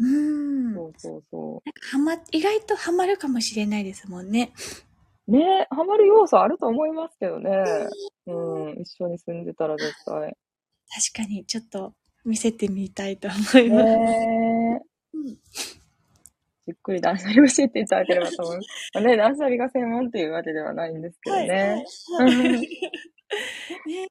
[0.00, 0.74] うん。
[0.74, 4.52] そうそうそなんかはま、意外とハマるかもしれないですもんね。
[5.28, 5.32] う。
[5.32, 7.50] ねハマる要素あると思いますけどね。
[8.26, 10.36] うん、一緒に住んでたら絶対。
[11.14, 11.92] 確かに、ちょっと
[12.24, 13.84] 見せてみたいと思います。
[13.84, 14.82] ね
[15.14, 15.36] うん
[16.66, 18.90] じっくり断捨離教えていただければと思います。
[18.94, 21.48] ま あね、断捨離が専門っていうわけではないんですけどはい。
[21.48, 21.84] ね。
[22.18, 22.60] はいうん
[23.86, 24.08] ね。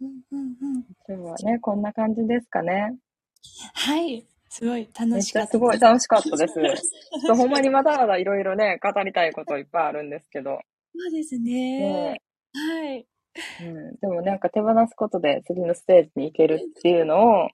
[0.00, 0.84] うんうんうん。
[1.08, 2.96] 今日はね、こんな感じですかね。
[3.74, 4.26] はい。
[4.48, 5.50] すごいめ楽しかったです。
[5.52, 6.54] すごい楽しかったです。
[6.54, 10.60] ちょっとほんまにまだまだいろいろね、語りたいこといっぱいあるんですけど。
[10.96, 12.22] そうですねね。
[12.52, 13.06] はい。
[13.62, 17.50] うん、でもなんか手放すことで次のステージに行けるっていうのを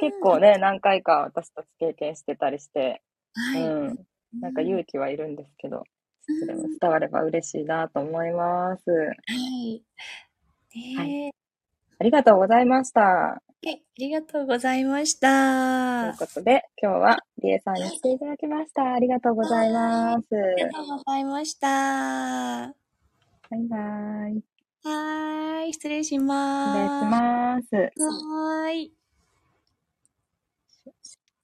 [0.00, 3.02] 結構ね、何回か私たち経験してたりして、
[3.34, 3.62] はい。
[3.62, 4.06] うん、
[4.40, 5.84] なんかう勇気はいるんですけど、
[6.40, 8.90] それもうん伝われば嬉しいなと思います。
[8.90, 9.82] はい。
[10.74, 11.32] ね
[11.98, 13.00] ありがとうございました。
[13.00, 13.74] はい。
[13.74, 15.28] ありがとうございました。
[16.02, 18.92] というあことで、今日はりえさんに来ていただきました。
[18.92, 20.26] ありがとうございます。
[20.56, 21.68] りがとうございました。
[21.68, 22.74] は
[23.50, 23.76] バイバ
[24.28, 24.42] イ。
[24.84, 25.72] ーい。
[25.72, 27.62] 失礼しお願いします。
[27.62, 27.76] ます。
[27.76, 29.01] はーい。